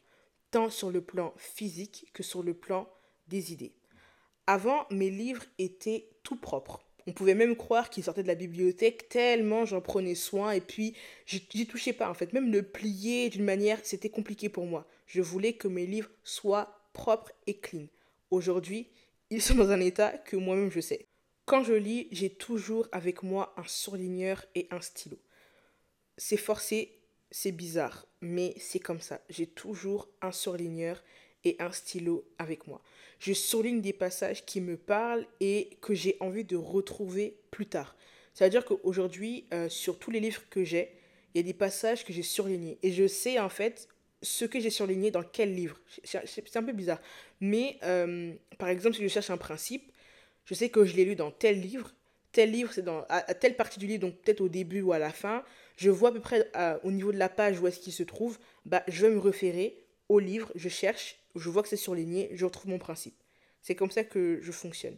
tant 0.51 0.69
sur 0.69 0.91
le 0.91 1.01
plan 1.01 1.33
physique 1.37 2.09
que 2.13 2.23
sur 2.23 2.43
le 2.43 2.53
plan 2.53 2.89
des 3.27 3.53
idées. 3.53 3.73
Avant, 4.47 4.85
mes 4.91 5.09
livres 5.09 5.43
étaient 5.59 6.09
tout 6.23 6.37
propres. 6.37 6.83
On 7.05 7.13
pouvait 7.13 7.35
même 7.35 7.55
croire 7.55 7.89
qu'ils 7.89 8.03
sortaient 8.03 8.23
de 8.23 8.27
la 8.27 8.35
bibliothèque 8.35 9.07
tellement 9.07 9.65
j'en 9.65 9.79
prenais 9.79 10.15
soin 10.15 10.51
et 10.51 10.59
puis 10.59 10.93
j'y 11.25 11.65
touchais 11.65 11.93
pas 11.93 12.09
en 12.09 12.13
fait. 12.13 12.33
Même 12.33 12.51
le 12.51 12.63
plier 12.63 13.29
d'une 13.29 13.45
manière, 13.45 13.79
c'était 13.83 14.09
compliqué 14.09 14.49
pour 14.49 14.65
moi. 14.65 14.85
Je 15.05 15.21
voulais 15.21 15.53
que 15.53 15.69
mes 15.69 15.85
livres 15.85 16.09
soient 16.23 16.81
propres 16.91 17.31
et 17.45 17.57
clean. 17.57 17.87
Aujourd'hui, 18.29 18.87
ils 19.29 19.41
sont 19.41 19.55
dans 19.55 19.69
un 19.69 19.79
état 19.79 20.17
que 20.17 20.35
moi-même 20.35 20.71
je 20.71 20.81
sais. 20.81 21.05
Quand 21.47 21.63
je 21.63 21.73
lis, 21.73 22.09
j'ai 22.11 22.29
toujours 22.29 22.89
avec 22.91 23.23
moi 23.23 23.53
un 23.55 23.63
surligneur 23.65 24.43
et 24.53 24.67
un 24.69 24.81
stylo. 24.81 25.17
C'est 26.17 26.35
forcé, 26.35 26.99
c'est 27.31 27.53
bizarre, 27.53 28.05
mais 28.19 28.53
c'est 28.59 28.81
comme 28.81 28.99
ça. 28.99 29.21
J'ai 29.29 29.47
toujours 29.47 30.09
un 30.21 30.33
surligneur 30.33 31.01
et 31.45 31.55
un 31.59 31.71
stylo 31.71 32.27
avec 32.37 32.67
moi. 32.67 32.81
Je 33.19 33.31
surligne 33.31 33.79
des 33.79 33.93
passages 33.93 34.45
qui 34.45 34.59
me 34.59 34.75
parlent 34.75 35.25
et 35.39 35.77
que 35.79 35.93
j'ai 35.93 36.17
envie 36.19 36.43
de 36.43 36.57
retrouver 36.57 37.39
plus 37.49 37.67
tard. 37.67 37.95
C'est-à-dire 38.33 38.65
qu'aujourd'hui, 38.65 39.45
euh, 39.53 39.69
sur 39.69 39.99
tous 39.99 40.11
les 40.11 40.19
livres 40.19 40.43
que 40.49 40.65
j'ai, 40.65 40.91
il 41.33 41.37
y 41.37 41.39
a 41.39 41.43
des 41.43 41.53
passages 41.53 42.03
que 42.03 42.11
j'ai 42.11 42.23
surlignés. 42.23 42.77
Et 42.83 42.91
je 42.91 43.07
sais 43.07 43.39
en 43.39 43.47
fait 43.47 43.87
ce 44.21 44.43
que 44.43 44.59
j'ai 44.59 44.69
surligné 44.69 45.11
dans 45.11 45.23
quel 45.23 45.55
livre. 45.55 45.79
C'est 46.03 46.57
un 46.57 46.63
peu 46.63 46.73
bizarre. 46.73 46.99
Mais 47.39 47.79
euh, 47.83 48.33
par 48.57 48.67
exemple, 48.67 48.97
si 48.97 49.03
je 49.03 49.07
cherche 49.07 49.29
un 49.29 49.37
principe, 49.37 49.93
je 50.47 50.55
sais 50.55 50.69
que 50.69 50.85
je 50.85 50.95
l'ai 50.95 51.05
lu 51.05 51.15
dans 51.15 51.29
tel 51.29 51.61
livre, 51.61 51.93
tel 52.31 52.51
livre, 52.51 52.73
c'est 52.73 52.81
dans 52.81 53.05
à, 53.09 53.21
telle 53.35 53.55
partie 53.55 53.79
du 53.79 53.85
livre, 53.85 54.01
donc 54.01 54.15
peut-être 54.21 54.41
au 54.41 54.49
début 54.49 54.81
ou 54.81 54.93
à 54.93 54.99
la 54.99 55.11
fin, 55.11 55.43
je 55.75 55.91
vois 55.91 56.09
à 56.09 56.11
peu 56.11 56.21
près 56.21 56.49
au 56.83 56.91
niveau 56.91 57.11
de 57.11 57.17
la 57.17 57.29
page 57.29 57.59
où 57.59 57.67
est-ce 57.67 57.79
qu'il 57.79 57.93
se 57.93 58.03
trouve, 58.03 58.39
bah, 58.65 58.83
je 58.87 59.05
vais 59.05 59.13
me 59.13 59.19
référer 59.19 59.77
au 60.09 60.19
livre, 60.19 60.51
je 60.55 60.69
cherche, 60.69 61.19
je 61.35 61.49
vois 61.49 61.61
que 61.61 61.69
c'est 61.69 61.75
surligné, 61.75 62.29
je 62.33 62.45
retrouve 62.45 62.71
mon 62.71 62.79
principe. 62.79 63.15
C'est 63.61 63.75
comme 63.75 63.91
ça 63.91 64.03
que 64.03 64.39
je 64.41 64.51
fonctionne. 64.51 64.95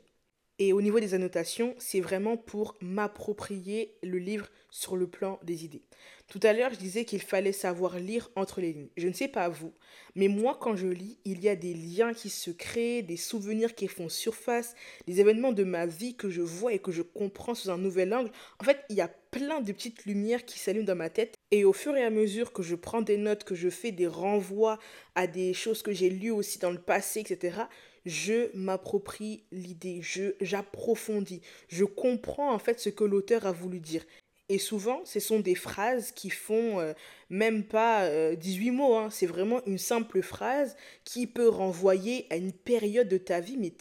Et 0.62 0.74
au 0.74 0.82
niveau 0.82 1.00
des 1.00 1.14
annotations, 1.14 1.74
c'est 1.78 2.02
vraiment 2.02 2.36
pour 2.36 2.76
m'approprier 2.82 3.96
le 4.04 4.18
livre 4.18 4.50
sur 4.70 4.98
le 4.98 5.08
plan 5.08 5.40
des 5.44 5.64
idées. 5.64 5.84
Tout 6.28 6.40
à 6.44 6.52
l'heure, 6.52 6.72
je 6.74 6.78
disais 6.78 7.06
qu'il 7.06 7.22
fallait 7.22 7.54
savoir 7.54 7.98
lire 7.98 8.30
entre 8.36 8.60
les 8.60 8.74
lignes. 8.74 8.90
Je 8.98 9.08
ne 9.08 9.14
sais 9.14 9.30
pas 9.30 9.48
vous, 9.48 9.74
mais 10.16 10.28
moi, 10.28 10.58
quand 10.60 10.76
je 10.76 10.88
lis, 10.88 11.18
il 11.24 11.42
y 11.42 11.48
a 11.48 11.56
des 11.56 11.74
liens 11.74 12.14
qui 12.14 12.30
se 12.30 12.52
créent, 12.52 13.02
des 13.02 13.18
souvenirs 13.18 13.74
qui 13.74 13.88
font 13.88 14.10
surface, 14.10 14.76
des 15.08 15.22
événements 15.22 15.54
de 15.54 15.64
ma 15.64 15.86
vie 15.86 16.16
que 16.16 16.30
je 16.30 16.42
vois 16.42 16.74
et 16.74 16.80
que 16.80 16.92
je 16.92 17.02
comprends 17.02 17.56
sous 17.56 17.70
un 17.70 17.78
nouvel 17.78 18.14
angle. 18.14 18.30
En 18.60 18.66
fait, 18.66 18.80
il 18.90 18.98
y 18.98 19.02
a 19.02 19.08
plein 19.08 19.62
de 19.62 19.72
petites 19.72 20.06
lumières 20.06 20.46
qui 20.46 20.60
s'allument 20.60 20.86
dans 20.86 20.96
ma 20.96 21.10
tête. 21.10 21.36
Et 21.52 21.64
au 21.64 21.74
fur 21.74 21.96
et 21.96 22.04
à 22.04 22.10
mesure 22.10 22.52
que 22.52 22.64
je 22.64 22.76
prends 22.76 23.02
des 23.02 23.18
notes, 23.18 23.44
que 23.44 23.56
je 23.56 23.70
fais 23.70 23.92
des 23.92 24.08
renvois 24.08 24.78
à 25.16 25.26
des 25.26 25.54
choses 25.54 25.82
que 25.82 25.94
j'ai 25.94 26.10
lues 26.10 26.32
aussi 26.32 26.60
dans 26.60 26.72
le 26.72 26.82
passé, 26.82 27.22
etc., 27.22 27.62
je 28.06 28.56
m'approprie 28.56 29.44
l'idée, 29.52 30.00
je 30.02 30.34
j'approfondis, 30.42 31.42
je 31.68 31.86
comprends 31.86 32.54
en 32.54 32.60
fait 32.60 32.80
ce 32.80 32.90
que 32.90 33.04
l'auteur 33.04 33.46
a 33.46 33.52
voulu 33.52 33.80
dire. 33.80 34.04
Et 34.50 34.58
souvent, 34.58 35.02
ce 35.06 35.20
sont 35.20 35.40
des 35.40 35.54
phrases 35.54 36.12
qui 36.12 36.32
font 36.32 36.80
euh, 36.80 36.94
même 37.30 37.64
pas 37.64 38.10
18 38.36 38.70
euh, 38.70 38.74
mots. 38.74 38.96
Hein. 38.96 39.10
C'est 39.12 39.28
vraiment 39.28 39.64
une 39.68 39.78
simple 39.78 40.24
phrase 40.24 40.76
qui 41.04 41.28
peut 41.28 41.48
renvoyer 41.48 42.26
à 42.32 42.36
une 42.36 42.52
période 42.52 43.08
de 43.08 43.18
ta 43.18 43.40
vie. 43.40 43.58
Mais 43.58 43.72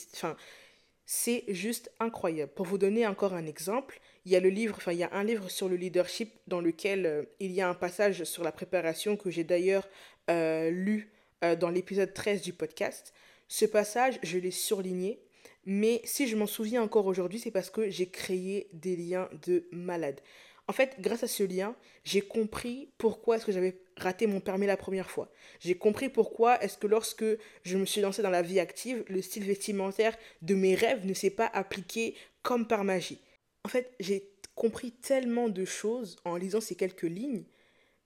c'est 1.06 1.44
juste 1.48 1.90
incroyable. 2.00 2.52
Pour 2.52 2.66
vous 2.66 2.76
donner 2.76 3.06
encore 3.06 3.32
un 3.32 3.46
exemple, 3.46 3.98
il 4.26 4.32
y 4.32 4.36
a 4.36 4.40
le 4.40 4.50
livre, 4.50 4.74
enfin 4.76 4.92
il 4.92 4.98
y 4.98 5.04
a 5.04 5.14
un 5.14 5.24
livre 5.24 5.50
sur 5.50 5.70
le 5.70 5.76
leadership 5.76 6.34
dans 6.46 6.60
lequel 6.60 7.06
euh, 7.06 7.22
il 7.40 7.52
y 7.52 7.62
a 7.62 7.68
un 7.68 7.74
passage 7.74 8.24
sur 8.24 8.44
la 8.44 8.52
préparation 8.52 9.16
que 9.16 9.30
j'ai 9.30 9.44
d'ailleurs 9.44 9.88
lu 10.30 11.10
dans 11.58 11.70
l'épisode 11.70 12.12
13 12.12 12.42
du 12.42 12.52
podcast. 12.52 13.14
Ce 13.48 13.64
passage, 13.64 14.18
je 14.22 14.38
l'ai 14.38 14.50
surligné, 14.50 15.20
mais 15.64 16.00
si 16.04 16.28
je 16.28 16.36
m'en 16.36 16.46
souviens 16.46 16.82
encore 16.82 17.06
aujourd'hui, 17.06 17.38
c'est 17.38 17.50
parce 17.50 17.70
que 17.70 17.90
j'ai 17.90 18.08
créé 18.08 18.68
des 18.72 18.96
liens 18.96 19.28
de 19.46 19.66
malade. 19.72 20.20
En 20.68 20.74
fait, 20.74 20.96
grâce 21.00 21.22
à 21.22 21.28
ce 21.28 21.42
lien, 21.42 21.74
j'ai 22.04 22.20
compris 22.20 22.90
pourquoi 22.98 23.36
est-ce 23.36 23.46
que 23.46 23.52
j'avais 23.52 23.80
raté 23.96 24.26
mon 24.26 24.40
permis 24.40 24.66
la 24.66 24.76
première 24.76 25.10
fois. 25.10 25.32
J'ai 25.60 25.76
compris 25.76 26.10
pourquoi 26.10 26.62
est-ce 26.62 26.76
que 26.76 26.86
lorsque 26.86 27.24
je 27.62 27.78
me 27.78 27.86
suis 27.86 28.02
lancée 28.02 28.20
dans 28.20 28.30
la 28.30 28.42
vie 28.42 28.60
active, 28.60 29.02
le 29.08 29.22
style 29.22 29.44
vestimentaire 29.44 30.16
de 30.42 30.54
mes 30.54 30.74
rêves 30.74 31.06
ne 31.06 31.14
s'est 31.14 31.30
pas 31.30 31.46
appliqué 31.46 32.14
comme 32.42 32.68
par 32.68 32.84
magie. 32.84 33.20
En 33.64 33.70
fait, 33.70 33.94
j'ai 33.98 34.30
compris 34.54 34.92
tellement 34.92 35.48
de 35.48 35.64
choses 35.64 36.16
en 36.26 36.36
lisant 36.36 36.60
ces 36.60 36.74
quelques 36.74 37.02
lignes. 37.02 37.44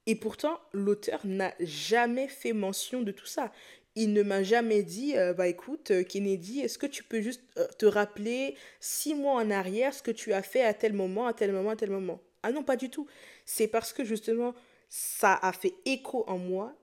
Et 0.07 0.15
pourtant, 0.15 0.61
l'auteur 0.73 1.21
n'a 1.25 1.55
jamais 1.61 2.29
fait 2.29 2.53
mention 2.53 3.03
de 3.03 3.13
tout 3.13 3.27
ça 3.27 3.53
il 3.95 4.13
ne 4.13 4.23
m'a 4.23 4.43
jamais 4.43 4.83
dit, 4.83 5.17
euh, 5.17 5.35
bah 5.35 5.49
écoute, 5.49 5.91
euh, 5.91 6.03
Kennedy, 6.03 6.61
est-ce 6.61 6.79
que 6.79 6.87
tu 6.87 7.05
peux 7.05 7.21
juste 7.21 7.43
euh, 7.59 7.67
te 7.79 7.85
rappeler 7.85 8.57
six 8.81 9.15
mois 9.15 9.35
en 9.35 9.51
arrière 9.51 9.93
ce 9.93 10.03
que 10.03 10.11
tu 10.11 10.33
as 10.33 10.43
fait 10.43 10.63
à 10.63 10.73
tel 10.73 10.95
moment, 10.95 11.27
à 11.27 11.35
tel 11.35 11.53
moment, 11.53 11.71
à 11.71 11.77
tel 11.77 11.91
moment? 11.91 12.21
Ah 12.43 12.53
non, 12.53 12.63
pas 12.63 12.77
du 12.77 12.89
tout. 12.89 13.07
C'est 13.45 13.69
parce 13.69 13.93
que 13.93 14.05
justement, 14.05 14.55
ça 14.89 15.39
a 15.43 15.53
fait 15.53 15.75
écho 15.85 16.25
en 16.27 16.39
moi. 16.39 16.75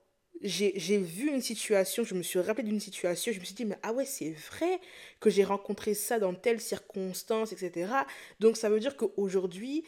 J'ai 0.41 0.98
vu 0.98 1.28
une 1.30 1.41
situation, 1.41 2.06
je 2.06 2.15
me 2.15 2.24
suis 2.24 2.39
rappelé 2.39 2.65
d'une 2.65 2.80
situation, 2.80 3.34
je 3.34 3.39
me 3.41 3.43
suis 3.43 3.56
dit, 3.56 3.65
mais 3.65 3.78
ah 3.84 3.91
ouais, 3.91 4.06
c'est 4.06 4.32
vrai 4.32 4.80
que 5.19 5.30
j'ai 5.30 5.43
rencontré 5.43 5.93
ça 5.93 6.17
dans 6.17 6.34
telle 6.34 6.62
circonstance, 6.62 7.52
etc. 7.52 7.91
Donc 8.39 8.56
ça 8.56 8.69
veut 8.69 8.80
dire 8.80 8.95
qu'aujourd'hui, 8.95 9.84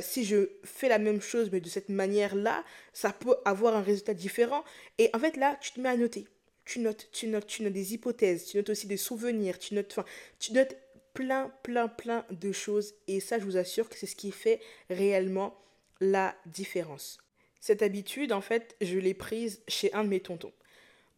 si 0.00 0.24
je 0.24 0.52
fais 0.64 0.88
la 0.88 0.98
même 0.98 1.20
chose, 1.20 1.50
mais 1.52 1.60
de 1.60 1.68
cette 1.68 1.90
manière-là, 1.90 2.64
ça 2.94 3.12
peut 3.12 3.36
avoir 3.44 3.76
un 3.76 3.82
résultat 3.82 4.14
différent. 4.14 4.64
Et 4.96 5.10
en 5.12 5.18
fait, 5.18 5.36
là, 5.36 5.58
tu 5.60 5.72
te 5.72 5.80
mets 5.80 5.90
à 5.90 5.96
noter 5.98 6.26
tu 6.70 6.78
notes, 6.78 7.08
tu 7.10 7.26
notes, 7.26 7.48
tu 7.48 7.64
notes 7.64 7.72
des 7.72 7.94
hypothèses, 7.94 8.44
tu 8.44 8.56
notes 8.56 8.70
aussi 8.70 8.86
des 8.86 8.96
souvenirs, 8.96 9.58
tu 9.58 9.74
notes, 9.74 9.90
enfin, 9.90 10.04
tu 10.38 10.52
notes 10.52 10.76
plein, 11.14 11.52
plein, 11.64 11.88
plein 11.88 12.24
de 12.30 12.52
choses. 12.52 12.94
Et 13.08 13.18
ça, 13.18 13.40
je 13.40 13.44
vous 13.44 13.56
assure 13.56 13.88
que 13.88 13.96
c'est 13.96 14.06
ce 14.06 14.14
qui 14.14 14.30
fait 14.30 14.60
réellement 14.88 15.60
la 16.00 16.36
différence. 16.46 17.18
Cette 17.58 17.82
habitude, 17.82 18.32
en 18.32 18.40
fait, 18.40 18.76
je 18.80 18.98
l'ai 18.98 19.14
prise 19.14 19.62
chez 19.66 19.92
un 19.94 20.04
de 20.04 20.10
mes 20.10 20.20
tontons. 20.20 20.52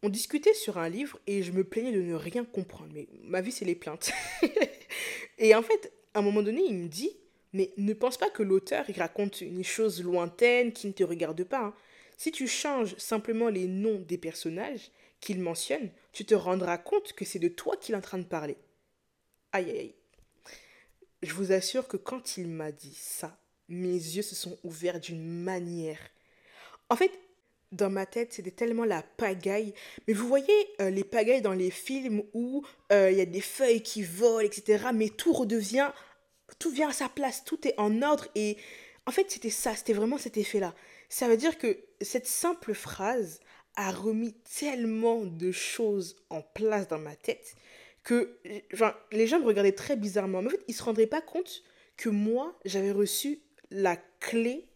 On 0.03 0.09
discutait 0.09 0.55
sur 0.55 0.79
un 0.79 0.89
livre 0.89 1.21
et 1.27 1.43
je 1.43 1.53
me 1.53 1.65
plaignais 1.65 1.93
de 1.93 2.01
ne 2.01 2.15
rien 2.15 2.47
comprendre. 2.47 2.91
Mais 2.95 3.07
ma 3.23 3.43
vie, 3.43 3.53
c'est 3.53 3.67
les 3.67 3.75
plaintes. 3.75 4.11
et 5.39 5.55
en 5.55 5.63
fait, 5.63 5.93
à 6.15 6.21
un 6.21 6.23
moment 6.23 6.43
donné, 6.43 6.63
il 6.67 6.77
me 6.77 6.89
dit, 6.89 7.15
mais 7.53 7.75
ne 7.77 7.93
pense 7.93 8.17
pas 8.17 8.31
que 8.31 8.43
l'auteur, 8.43 8.87
il 8.89 8.99
raconte 8.99 9.43
une 9.43 9.65
chose 9.65 10.03
lointaine 10.03 10.73
qui 10.73 10.87
ne 10.87 10.93
te 10.93 11.05
regarde 11.05 11.45
pas. 11.45 11.61
Hein. 11.61 11.75
Si 12.17 12.33
tu 12.33 12.49
changes 12.49 12.97
simplement 12.97 13.51
les 13.51 13.67
noms 13.67 14.03
des 14.09 14.17
personnages 14.17 14.91
qu'il 15.23 15.41
mentionne, 15.41 15.89
tu 16.13 16.27
te 16.27 16.35
rendras 16.35 16.77
compte 16.77 17.15
que 17.15 17.25
c'est 17.25 17.39
de 17.39 17.49
toi 17.49 17.77
qu'il 17.77 17.95
est 17.95 17.99
en 17.99 18.03
train 18.03 18.19
de 18.19 18.25
parler. 18.25 18.59
Aïe 19.53 19.71
aïe 19.71 19.79
aïe. 19.79 19.95
Je 21.23 21.33
vous 21.33 21.53
assure 21.53 21.89
que 21.89 21.97
quand 21.97 22.37
il 22.37 22.49
m'a 22.49 22.73
dit 22.73 22.95
ça, 22.95 23.39
mes 23.69 23.93
yeux 23.93 24.23
se 24.23 24.35
sont 24.35 24.59
ouverts 24.65 25.01
d'une 25.01 25.23
manière. 25.23 26.01
En 26.91 26.97
fait, 26.97 27.13
dans 27.71 27.89
ma 27.89 28.05
tête, 28.05 28.33
c'était 28.33 28.51
tellement 28.51 28.85
la 28.85 29.03
pagaille. 29.03 29.73
Mais 30.07 30.13
vous 30.13 30.27
voyez 30.27 30.69
euh, 30.81 30.91
les 30.91 31.05
pagailles 31.05 31.41
dans 31.41 31.53
les 31.53 31.71
films 31.71 32.25
où 32.35 32.67
euh, 32.91 33.11
il 33.11 33.17
y 33.17 33.21
a 33.21 33.27
des 33.27 33.41
feuilles 33.41 33.83
qui 33.83 34.03
volent, 34.03 34.41
etc. 34.41 34.87
Mais 34.93 35.09
tout 35.09 35.33
redevient, 35.33 35.91
tout 36.59 36.71
vient 36.71 36.89
à 36.89 36.93
sa 36.93 37.09
place, 37.09 37.45
tout 37.45 37.67
est 37.67 37.79
en 37.79 38.03
ordre. 38.03 38.27
Et 38.35 38.57
en 39.07 39.13
fait, 39.13 39.31
c'était 39.31 39.51
ça, 39.51 39.77
c'était 39.77 39.93
vraiment 39.93 40.19
cet 40.19 40.37
effet-là. 40.37 40.75
Ça 41.09 41.29
veut 41.29 41.37
dire 41.37 41.57
que 41.59 41.79
cette 42.01 42.27
simple 42.27 42.75
phrase 42.75 43.41
a 43.77 43.91
remis 43.91 44.35
tellement 44.59 45.25
de 45.25 45.51
choses 45.51 46.17
en 46.31 46.43
place 46.43 46.89
dans 46.89 46.99
ma 46.99 47.17
tête 47.17 47.55
que 48.03 48.37
les 49.13 49.27
gens 49.27 49.39
me 49.39 49.47
regardaient 49.47 49.73
très 49.73 49.97
bizarrement. 49.97 50.43
Mais 50.43 50.49
en 50.49 50.51
fait, 50.51 50.65
ils 50.69 50.73
ne 50.73 50.77
se 50.77 50.83
rendraient 50.83 51.07
pas 51.07 51.21
compte 51.21 51.63
que 51.97 52.09
moi, 52.09 52.59
j'avais 52.65 52.93
reçu 52.93 53.41
la 53.71 53.97
clé 54.21 54.69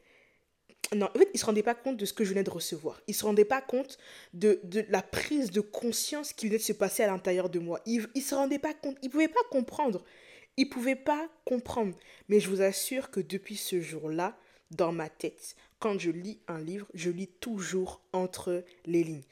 non, 0.95 1.07
en 1.07 1.19
fait, 1.19 1.29
il 1.33 1.35
ne 1.35 1.39
se 1.39 1.47
rendait 1.47 1.63
pas 1.65 1.75
compte 1.75 1.97
de 1.97 2.05
ce 2.05 2.13
que 2.13 2.23
je 2.23 2.31
venais 2.31 2.45
de 2.45 2.51
recevoir. 2.51 3.01
Il 3.09 3.11
ne 3.11 3.17
se 3.17 3.25
rendait 3.25 3.45
pas 3.45 3.61
compte 3.61 3.99
de, 4.35 4.61
de, 4.63 4.85
la 4.89 5.03
prise 5.03 5.51
de 5.51 5.61
conscience 5.61 6.33
qui 6.33 6.47
venait 6.47 6.59
de 6.59 6.63
se 6.63 6.73
passer 6.73 7.03
à 7.03 7.09
l'intérieur 7.09 7.51
de 7.51 7.59
moi. 7.59 7.81
Il 7.87 8.07
ne 8.15 8.21
se 8.21 8.35
rendait 8.35 8.61
pas 8.61 8.75
compte, 8.75 8.97
il 9.03 9.07
ne 9.07 9.11
pouvait 9.11 9.29
pas 9.29 9.41
comprendre. 9.51 10.05
Il 10.57 10.67
ne 10.67 10.71
pouvait 10.71 10.97
pas 10.97 11.29
comprendre. 11.45 11.97
Mais 12.29 12.39
je 12.39 12.49
vous 12.49 12.63
assure 12.63 13.11
que 13.11 13.21
depuis 13.21 13.57
ce 13.57 13.81
jour-là, 13.81 14.39
dans 14.71 14.93
ma 14.93 15.09
tête, 15.09 15.57
quand 15.79 15.99
je 15.99 16.11
lis 16.11 16.41
un 16.49 16.61
livre, 16.61 16.87
je 16.95 17.11
lis 17.11 17.29
toujours 17.29 18.01
entre 18.13 18.65
les 18.85 19.05
lignes. 19.05 19.25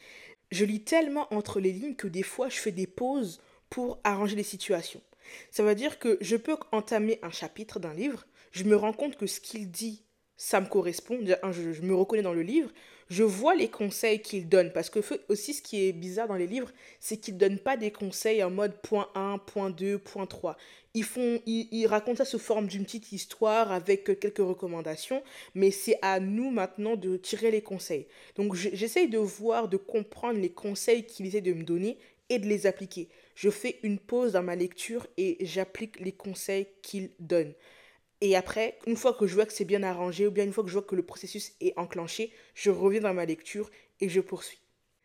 Je 0.51 0.65
lis 0.65 0.85
tellement 0.85 1.33
entre 1.33 1.61
les 1.61 1.73
lignes 1.73 1.97
que 1.97 2.09
des 2.09 2.23
fois, 2.23 2.49
je 2.49 2.59
fais 2.59 2.73
des 2.73 2.87
pauses 2.87 3.41
pour 3.71 3.99
arranger 4.05 4.37
les 4.37 4.43
situations. 4.43 5.03
Ça 5.51 5.63
veut 5.63 5.75
dire 5.75 5.99
que 5.99 6.19
je 6.21 6.37
peux 6.37 6.57
entamer 6.71 7.19
un 7.23 7.31
chapitre 7.31 7.81
d'un 7.81 7.95
livre, 7.95 8.27
je 8.53 8.65
me 8.65 8.77
rends 8.77 8.93
compte 8.93 9.17
que 9.17 9.27
ce 9.27 9.41
qu'il 9.41 9.71
dit 9.71 10.05
ça 10.37 10.61
me 10.61 10.67
correspond, 10.67 11.19
je, 11.23 11.83
me 11.83 11.95
reconnais 11.95 12.23
dans 12.23 12.33
le 12.33 12.43
livre, 12.43 12.71
je 13.09 13.23
vois 13.23 13.55
les 13.55 13.69
conseils 13.69 14.21
qu'il 14.21 14.49
donne. 14.49 14.73
Parce 14.73 14.90
que 14.90 15.01
aussi, 15.29 15.55
ce 15.55 15.62
qui 15.62 15.87
est 15.87 15.93
bizarre 15.93 16.29
dans 16.29 16.37
les 16.37 16.47
livres, 16.47 16.71
c'est 17.01 17.17
qu'ils 17.17 17.35
ne 17.35 17.40
donnent 17.40 17.59
pas 17.59 17.77
des 17.77 17.90
conseils 17.90 18.43
en 18.43 18.51
mode 18.51 18.75
point 18.83 19.09
1, 19.14 19.38
point 19.38 19.71
2, 19.71 19.99
point 19.99 20.27
3. 20.27 20.57
Ils, 20.95 21.05
font, 21.05 21.40
ils, 21.45 21.87
racontent 21.87 22.19
ça 22.19 22.25
sous 22.25 22.38
forme 22.38 22.69
d'une 22.69 22.85
petite 22.85 23.11
histoire 23.11 23.73
avec 23.73 24.05
quelques 24.21 24.38
recommandations, 24.38 25.23
mais 25.55 25.73
c'est 25.73 25.99
à 26.03 26.21
nous 26.21 26.51
maintenant 26.51 26.95
de 26.95 27.17
tirer 27.17 27.51
les 27.51 27.62
conseils. 27.62 28.07
Donc 28.37 28.55
j'essaye 28.55 29.09
de 29.09 29.19
voir, 29.19 29.69
de 29.69 29.77
comprendre 29.77 30.38
les 30.38 30.53
conseils 30.53 31.05
qu'il 31.05 31.27
essaie 31.27 31.40
de 31.40 31.53
me 31.53 31.64
donner 31.64 31.99
et 32.29 32.38
de 32.38 32.47
les 32.47 32.67
appliquer. 32.67 33.09
Je 33.35 33.51
fais 33.51 33.81
une 33.83 33.99
pause 33.99 34.33
dans 34.33 34.43
ma 34.43 34.55
lecture 34.55 35.07
et 35.17 35.37
j'applique 35.40 35.99
les 35.99 36.12
conseils 36.12 36.69
qu'il 36.83 37.11
donne. 37.19 37.53
Et 38.25 38.37
après, 38.37 38.79
une 38.87 38.97
fois 38.97 39.13
que 39.13 39.27
je 39.27 39.35
vois 39.35 39.45
que 39.45 39.53
c'est 39.53 39.67
bien 39.67 39.83
arrangé, 39.83 40.27
ou 40.27 40.31
bien 40.31 40.45
une 40.45 40.53
fois 40.55 40.65
que 40.65 40.71
je 40.71 40.73
vois 40.73 40.83
que 40.83 40.95
le 40.95 41.03
processus 41.03 41.53
est 41.61 41.79
enclenché, 41.79 42.33
je 42.55 42.71
reviens 42.71 43.03
dans 43.03 43.13
ma 43.13 43.27
lecture 43.27 43.71
et 44.01 44.09
je 44.09 44.23
poursuis. 44.23 44.61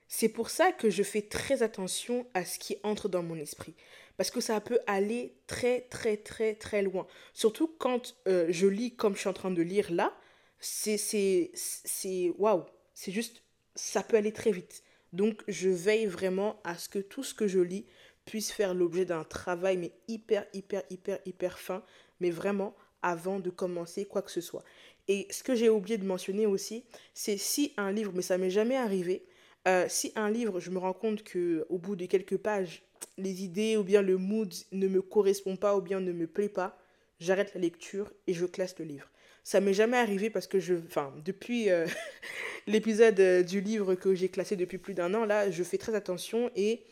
C'est 0.07 0.29
pour 0.29 0.49
ça 0.49 0.71
que 0.71 0.89
je 0.89 1.03
fais 1.03 1.23
très 1.23 1.61
attention 1.61 2.25
à 2.33 2.45
ce 2.45 2.57
qui 2.57 2.77
entre 2.81 3.09
dans 3.09 3.21
mon 3.21 3.35
esprit. 3.35 3.75
Parce 4.15 4.31
que 4.31 4.39
ça 4.39 4.61
peut 4.61 4.79
aller 4.87 5.35
très, 5.47 5.81
très, 5.81 6.15
très, 6.15 6.55
très 6.55 6.81
loin. 6.81 7.07
Surtout 7.33 7.67
quand 7.67 8.15
euh, 8.29 8.45
je 8.51 8.67
lis 8.67 8.95
comme 8.95 9.15
je 9.15 9.19
suis 9.19 9.27
en 9.27 9.33
train 9.33 9.51
de 9.51 9.61
lire 9.61 9.91
là, 9.91 10.17
c'est, 10.61 10.95
c'est, 10.95 12.31
waouh, 12.37 12.63
c'est 12.93 13.11
juste, 13.11 13.43
ça 13.75 14.01
peut 14.01 14.15
aller 14.15 14.31
très 14.31 14.53
vite. 14.53 14.81
Donc, 15.11 15.43
je 15.49 15.67
veille 15.67 16.05
vraiment 16.05 16.61
à 16.63 16.77
ce 16.77 16.87
que 16.87 16.99
tout 16.99 17.23
ce 17.23 17.33
que 17.33 17.49
je 17.49 17.59
lis 17.59 17.85
puisse 18.23 18.53
faire 18.53 18.73
l'objet 18.73 19.03
d'un 19.03 19.25
travail, 19.25 19.75
mais 19.75 19.91
hyper, 20.07 20.45
hyper, 20.53 20.83
hyper, 20.89 21.19
hyper 21.25 21.59
fin, 21.59 21.83
mais 22.21 22.29
vraiment 22.29 22.77
avant 23.01 23.39
de 23.39 23.49
commencer 23.49 24.05
quoi 24.05 24.21
que 24.21 24.31
ce 24.31 24.41
soit. 24.41 24.63
Et 25.07 25.27
ce 25.31 25.43
que 25.43 25.55
j'ai 25.55 25.69
oublié 25.69 25.97
de 25.97 26.05
mentionner 26.05 26.45
aussi, 26.45 26.83
c'est 27.13 27.37
si 27.37 27.73
un 27.77 27.91
livre, 27.91 28.11
mais 28.13 28.21
ça 28.21 28.37
m'est 28.37 28.51
jamais 28.51 28.75
arrivé, 28.75 29.25
euh, 29.67 29.85
si 29.89 30.11
un 30.15 30.29
livre, 30.29 30.59
je 30.59 30.69
me 30.69 30.77
rends 30.77 30.93
compte 30.93 31.23
que 31.23 31.65
au 31.69 31.77
bout 31.77 31.95
de 31.95 32.05
quelques 32.05 32.37
pages, 32.37 32.83
les 33.17 33.43
idées 33.43 33.77
ou 33.77 33.83
bien 33.83 34.01
le 34.01 34.17
mood 34.17 34.53
ne 34.71 34.87
me 34.87 35.01
correspond 35.01 35.55
pas 35.55 35.75
ou 35.75 35.81
bien 35.81 35.99
ne 35.99 36.11
me 36.11 36.27
plaît 36.27 36.49
pas, 36.49 36.77
j'arrête 37.19 37.53
la 37.53 37.61
lecture 37.61 38.11
et 38.27 38.33
je 38.33 38.45
classe 38.45 38.77
le 38.79 38.85
livre. 38.85 39.09
Ça 39.43 39.61
m'est 39.61 39.73
jamais 39.73 39.97
arrivé 39.97 40.29
parce 40.29 40.47
que 40.47 40.59
je, 40.59 40.75
enfin, 40.75 41.13
depuis 41.25 41.69
euh, 41.69 41.87
l'épisode 42.67 43.19
euh, 43.19 43.43
du 43.43 43.61
livre 43.61 43.95
que 43.95 44.13
j'ai 44.13 44.29
classé 44.29 44.55
depuis 44.55 44.77
plus 44.77 44.93
d'un 44.93 45.13
an, 45.13 45.25
là, 45.25 45.51
je 45.51 45.63
fais 45.63 45.77
très 45.77 45.95
attention 45.95 46.51
et 46.55 46.83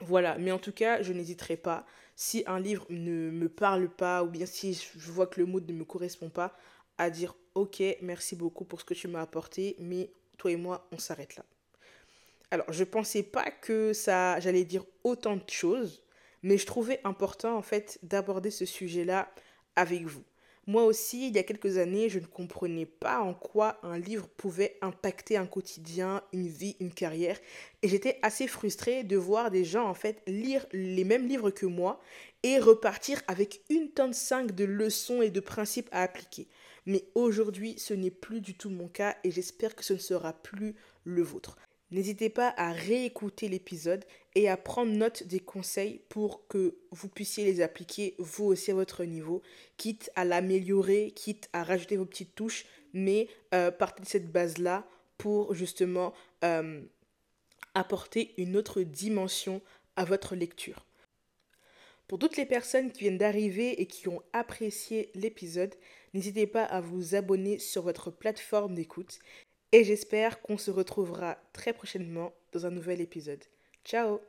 voilà. 0.00 0.36
Mais 0.38 0.52
en 0.52 0.58
tout 0.58 0.72
cas, 0.72 1.02
je 1.02 1.12
n'hésiterai 1.12 1.56
pas 1.56 1.86
si 2.20 2.42
un 2.48 2.58
livre 2.58 2.84
ne 2.90 3.30
me 3.30 3.48
parle 3.48 3.88
pas 3.88 4.24
ou 4.24 4.26
bien 4.26 4.44
si 4.44 4.74
je 4.74 5.12
vois 5.12 5.28
que 5.28 5.38
le 5.38 5.46
mood 5.46 5.64
ne 5.68 5.72
me 5.72 5.84
correspond 5.84 6.28
pas, 6.28 6.52
à 6.98 7.10
dire 7.10 7.36
ok, 7.54 7.80
merci 8.02 8.34
beaucoup 8.34 8.64
pour 8.64 8.80
ce 8.80 8.84
que 8.84 8.92
tu 8.92 9.06
m'as 9.06 9.20
apporté, 9.20 9.76
mais 9.78 10.10
toi 10.36 10.50
et 10.50 10.56
moi, 10.56 10.88
on 10.90 10.98
s'arrête 10.98 11.36
là. 11.36 11.44
Alors, 12.50 12.72
je 12.72 12.82
pensais 12.82 13.22
pas 13.22 13.52
que 13.52 13.92
ça, 13.92 14.40
j'allais 14.40 14.64
dire 14.64 14.84
autant 15.04 15.36
de 15.36 15.48
choses, 15.48 16.02
mais 16.42 16.58
je 16.58 16.66
trouvais 16.66 17.00
important 17.04 17.56
en 17.56 17.62
fait 17.62 18.00
d'aborder 18.02 18.50
ce 18.50 18.64
sujet-là 18.64 19.32
avec 19.76 20.02
vous. 20.02 20.24
Moi 20.68 20.84
aussi, 20.84 21.28
il 21.28 21.34
y 21.34 21.38
a 21.38 21.44
quelques 21.44 21.78
années, 21.78 22.10
je 22.10 22.18
ne 22.18 22.26
comprenais 22.26 22.84
pas 22.84 23.20
en 23.20 23.32
quoi 23.32 23.78
un 23.82 23.98
livre 23.98 24.28
pouvait 24.28 24.76
impacter 24.82 25.38
un 25.38 25.46
quotidien, 25.46 26.22
une 26.34 26.46
vie, 26.46 26.76
une 26.78 26.92
carrière. 26.92 27.38
Et 27.80 27.88
j'étais 27.88 28.18
assez 28.20 28.46
frustrée 28.46 29.02
de 29.02 29.16
voir 29.16 29.50
des 29.50 29.64
gens, 29.64 29.88
en 29.88 29.94
fait, 29.94 30.20
lire 30.26 30.66
les 30.74 31.04
mêmes 31.04 31.26
livres 31.26 31.50
que 31.50 31.64
moi 31.64 32.02
et 32.42 32.58
repartir 32.58 33.22
avec 33.28 33.62
une 33.70 33.88
tonne 33.88 34.12
5 34.12 34.54
de 34.54 34.64
leçons 34.64 35.22
et 35.22 35.30
de 35.30 35.40
principes 35.40 35.88
à 35.90 36.02
appliquer. 36.02 36.48
Mais 36.84 37.06
aujourd'hui, 37.14 37.78
ce 37.78 37.94
n'est 37.94 38.10
plus 38.10 38.42
du 38.42 38.52
tout 38.52 38.68
mon 38.68 38.88
cas 38.88 39.16
et 39.24 39.30
j'espère 39.30 39.74
que 39.74 39.82
ce 39.82 39.94
ne 39.94 39.98
sera 39.98 40.34
plus 40.34 40.74
le 41.04 41.22
vôtre. 41.22 41.56
N'hésitez 41.90 42.28
pas 42.28 42.52
à 42.58 42.72
réécouter 42.72 43.48
l'épisode 43.48 44.04
et 44.34 44.48
à 44.48 44.58
prendre 44.58 44.92
note 44.92 45.22
des 45.22 45.40
conseils 45.40 46.02
pour 46.10 46.46
que 46.46 46.76
vous 46.90 47.08
puissiez 47.08 47.44
les 47.44 47.62
appliquer 47.62 48.14
vous 48.18 48.44
aussi 48.44 48.70
à 48.70 48.74
votre 48.74 49.04
niveau, 49.04 49.40
quitte 49.78 50.10
à 50.14 50.26
l'améliorer, 50.26 51.12
quitte 51.16 51.48
à 51.54 51.64
rajouter 51.64 51.96
vos 51.96 52.04
petites 52.04 52.34
touches, 52.34 52.66
mais 52.92 53.28
euh, 53.54 53.70
partez 53.70 54.02
de 54.02 54.08
cette 54.08 54.30
base-là 54.30 54.86
pour 55.16 55.54
justement 55.54 56.12
euh, 56.44 56.82
apporter 57.74 58.34
une 58.36 58.56
autre 58.56 58.82
dimension 58.82 59.62
à 59.96 60.04
votre 60.04 60.36
lecture. 60.36 60.84
Pour 62.06 62.18
toutes 62.18 62.36
les 62.36 62.46
personnes 62.46 62.90
qui 62.90 63.00
viennent 63.00 63.18
d'arriver 63.18 63.80
et 63.80 63.86
qui 63.86 64.08
ont 64.08 64.22
apprécié 64.32 65.10
l'épisode, 65.14 65.74
n'hésitez 66.14 66.46
pas 66.46 66.64
à 66.64 66.80
vous 66.80 67.14
abonner 67.14 67.58
sur 67.58 67.82
votre 67.82 68.10
plateforme 68.10 68.74
d'écoute 68.74 69.18
et 69.72 69.84
j'espère 69.84 70.40
qu'on 70.40 70.58
se 70.58 70.70
retrouvera 70.70 71.36
très 71.52 71.72
prochainement 71.72 72.32
dans 72.52 72.66
un 72.66 72.70
nouvel 72.70 73.00
épisode. 73.00 73.44
Ciao 73.84 74.20